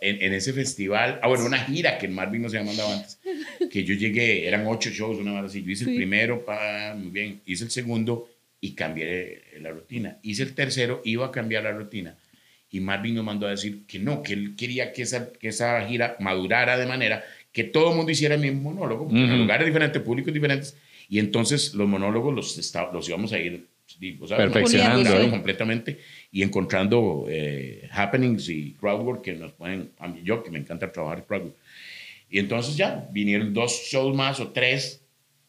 [0.00, 2.92] en, en ese festival, ah, bueno, una gira que en Marvin no se había mandado
[2.92, 3.18] antes,
[3.70, 5.62] que yo llegué, eran ocho shows, una vez así.
[5.62, 5.96] Yo hice el Sí.
[5.96, 8.28] primero, pa, muy bien, hice el segundo
[8.62, 10.18] y cambié la rutina.
[10.22, 12.16] Hice el tercero, iba a cambiar la rutina.
[12.70, 15.84] Y Marvin nos mandó a decir que no, que él quería que esa, que esa
[15.86, 19.36] gira madurara de manera que todo el mundo hiciera el mismo monólogo, porque en Ujú.
[19.42, 20.76] lugares diferentes, públicos diferentes,
[21.08, 23.66] y entonces los monólogos los, esta- los íbamos a ir
[24.26, 24.46] ¿sabes?
[24.46, 25.28] Perfeccionando, ¿eh?
[25.28, 25.98] completamente
[26.30, 30.90] y encontrando eh, happenings y crowdwork que nos pueden, a mí, yo que me encanta
[30.90, 31.56] trabajar crowdwork.
[32.30, 35.02] Y entonces ya vinieron dos shows más o tres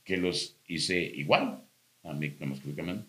[0.03, 1.62] que los hice igual,
[2.04, 3.06] a mí, que Buchanan.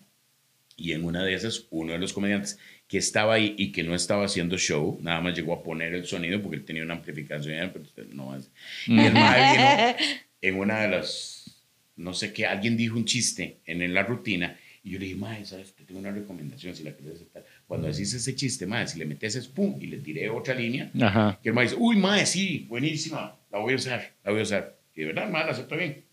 [0.76, 3.94] Y en una de esas, uno de los comediantes que estaba ahí y que no
[3.94, 7.70] estaba haciendo show, nada más llegó a poner el sonido porque él tenía una amplificación,
[7.72, 8.48] pero usted no hace.
[8.86, 9.96] Y el mae vino
[10.42, 11.64] en una de las,
[11.96, 15.42] no sé qué, alguien dijo un chiste en la rutina y yo le dije, mae,
[15.46, 15.74] ¿sabes?
[15.74, 17.42] Te tengo una recomendación si la quieres aceptar.
[17.66, 20.90] Cuando decís ese chiste, mae, si le metes ese pum y le tiré otra línea,
[21.00, 21.40] Ajá.
[21.42, 24.42] que el mae dice, uy, mae, sí, buenísima, la voy a usar, la voy a
[24.42, 24.76] usar.
[24.94, 26.04] Y de verdad, mae, la acepto bien.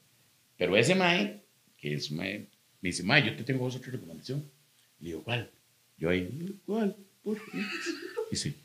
[0.58, 1.42] Pero ese mae,
[1.76, 2.48] que es mae,
[2.82, 4.44] me dice, mae, yo te tengo otra recomendación.
[5.00, 5.50] Le digo, ¿cuál?
[5.98, 6.96] Yo ahí, ¿cuál?
[7.24, 7.60] ¿Por qué?
[8.30, 8.56] Dice,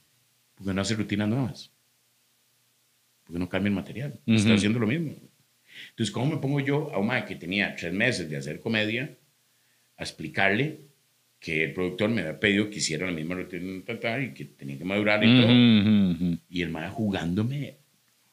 [0.55, 1.71] porque no hace rutinas nuevas.
[3.25, 4.21] Porque no cambia el material.
[4.27, 4.55] Está Ujú.
[4.55, 5.15] haciendo lo mismo.
[5.91, 9.17] Entonces, ¿cómo me pongo yo a un mae que tenía tres meses de hacer comedia
[9.99, 10.81] a explicarle
[11.39, 14.85] que el productor me había pedido que hiciera la misma rutina y que tenía que
[14.85, 15.47] madurar y todo?
[15.47, 16.39] Ujú, ujú.
[16.49, 17.77] Y el mae jugándome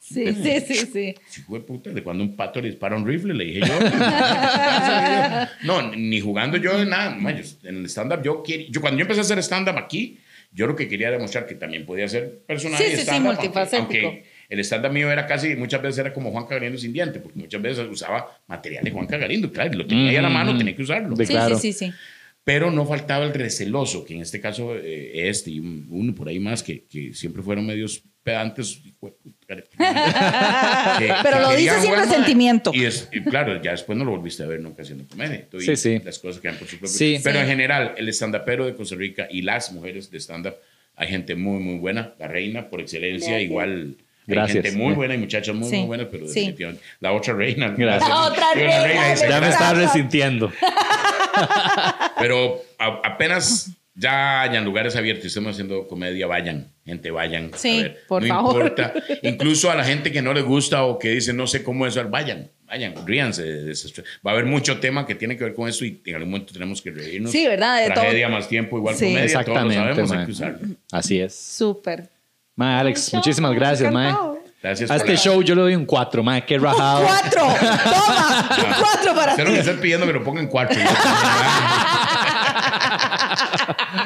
[0.14, 1.16] Sí, sí, sí, sí.
[1.30, 3.74] si fue puta, de cuando un pato le dispara un rifle, le dije yo.
[5.64, 7.18] no, ni jugando yo de nada.
[7.64, 10.20] en el stand-up, yo, quería- yo cuando yo empecé a hacer stand-up aquí,
[10.52, 13.30] yo lo que quería demostrar que también podía ser personaje Sí, de sí, sí, stand-up,
[13.32, 14.08] aunque- multifacético.
[14.08, 17.40] Aunque, el stand-up mío era casi, muchas veces era como Juan Cagarindo sin diente, porque
[17.40, 20.58] muchas veces usaba material de Juan Cagarindo, claro, y lo tenía ahí a la mano,
[20.58, 21.16] tenía que usarlo.
[21.16, 21.58] De- Sí, claro.
[21.58, 21.94] sí, sí, sí.
[22.44, 26.28] Pero no faltaba el receloso, que en este caso eh, este y un- uno por
[26.28, 28.82] ahí más, que, que siempre fueron medios pedantes.
[29.48, 32.72] que- Pero que lo dice querían, sin resentimiento.
[32.74, 35.46] Y, es, y claro, ya después no lo volviste a ver nunca haciendo comedia.
[35.60, 36.00] Sí, sí.
[36.04, 36.96] Las cosas quedan por su propio.
[36.98, 37.20] Sí.
[37.24, 37.42] Pero Sí.
[37.44, 40.56] en general, el stand-upero de Costa Rica y las mujeres de stand-up,
[40.96, 42.14] hay gente muy, muy buena.
[42.20, 43.50] La reina, por excelencia, Gracias.
[43.50, 43.96] igual.
[44.26, 44.56] Gracias.
[44.58, 45.78] Hay gente muy buena y muchachas muy, Sí.
[45.78, 46.56] muy buenas, pero Sí.
[47.02, 47.74] La otra reina.
[47.78, 48.10] Gracias.
[48.10, 50.52] La otra reina, dice, Ya me estaba resintiendo.
[52.20, 57.52] Pero a- apenas ya hayan lugares abiertos y estemos haciendo comedia, vayan, gente, vayan.
[57.56, 58.04] Sí, a ver.
[58.08, 58.56] por no favor.
[58.64, 58.94] importa.
[59.24, 62.04] Incluso a la gente que no le gusta o que dice no sé cómo eso,
[62.10, 63.72] vayan, vayan, ríanse.
[64.26, 66.54] Va a haber mucho tema que tiene que ver con eso y en algún momento
[66.54, 67.32] tenemos que reírnos.
[67.32, 67.80] Sí, ¿verdad?
[67.82, 68.02] De todo.
[68.02, 69.06] Tragedia más tiempo, igual Sí.
[69.06, 70.26] comedia, todos lo Exactamente, sabemos, hay mae.
[70.26, 70.60] que usarlo.
[70.92, 71.36] Así es.
[71.36, 72.10] Súper.
[72.56, 74.10] Mae, Alex, muchísimas gracias, mae.
[74.10, 74.34] Encantado.
[74.64, 77.04] Gracias A este la- show yo le doy un 4, mae, qué rajado.
[77.04, 77.42] ¡Cuatro!
[77.60, 78.48] ¡Toma!
[78.80, 79.70] ¡Cuatro para Usted lo que ti!
[79.70, 80.80] está pidiendo que lo pongan cuatro.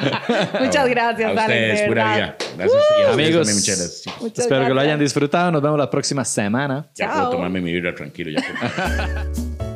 [0.60, 2.36] Muchas gracias, a Alex, ustedes, de pura vida.
[2.38, 2.58] Gracias.
[2.58, 3.46] y a ustedes Amigos.
[3.46, 4.20] también, muchas gracias.
[4.20, 4.84] Muchas Espero que lo gracias.
[4.88, 5.50] hayan disfrutado.
[5.52, 6.88] Nos vemos la próxima semana.
[6.94, 7.14] Ya Chao.
[7.16, 8.30] puedo tomarme mi vida tranquilo.
[8.30, 9.58] Ya puedo.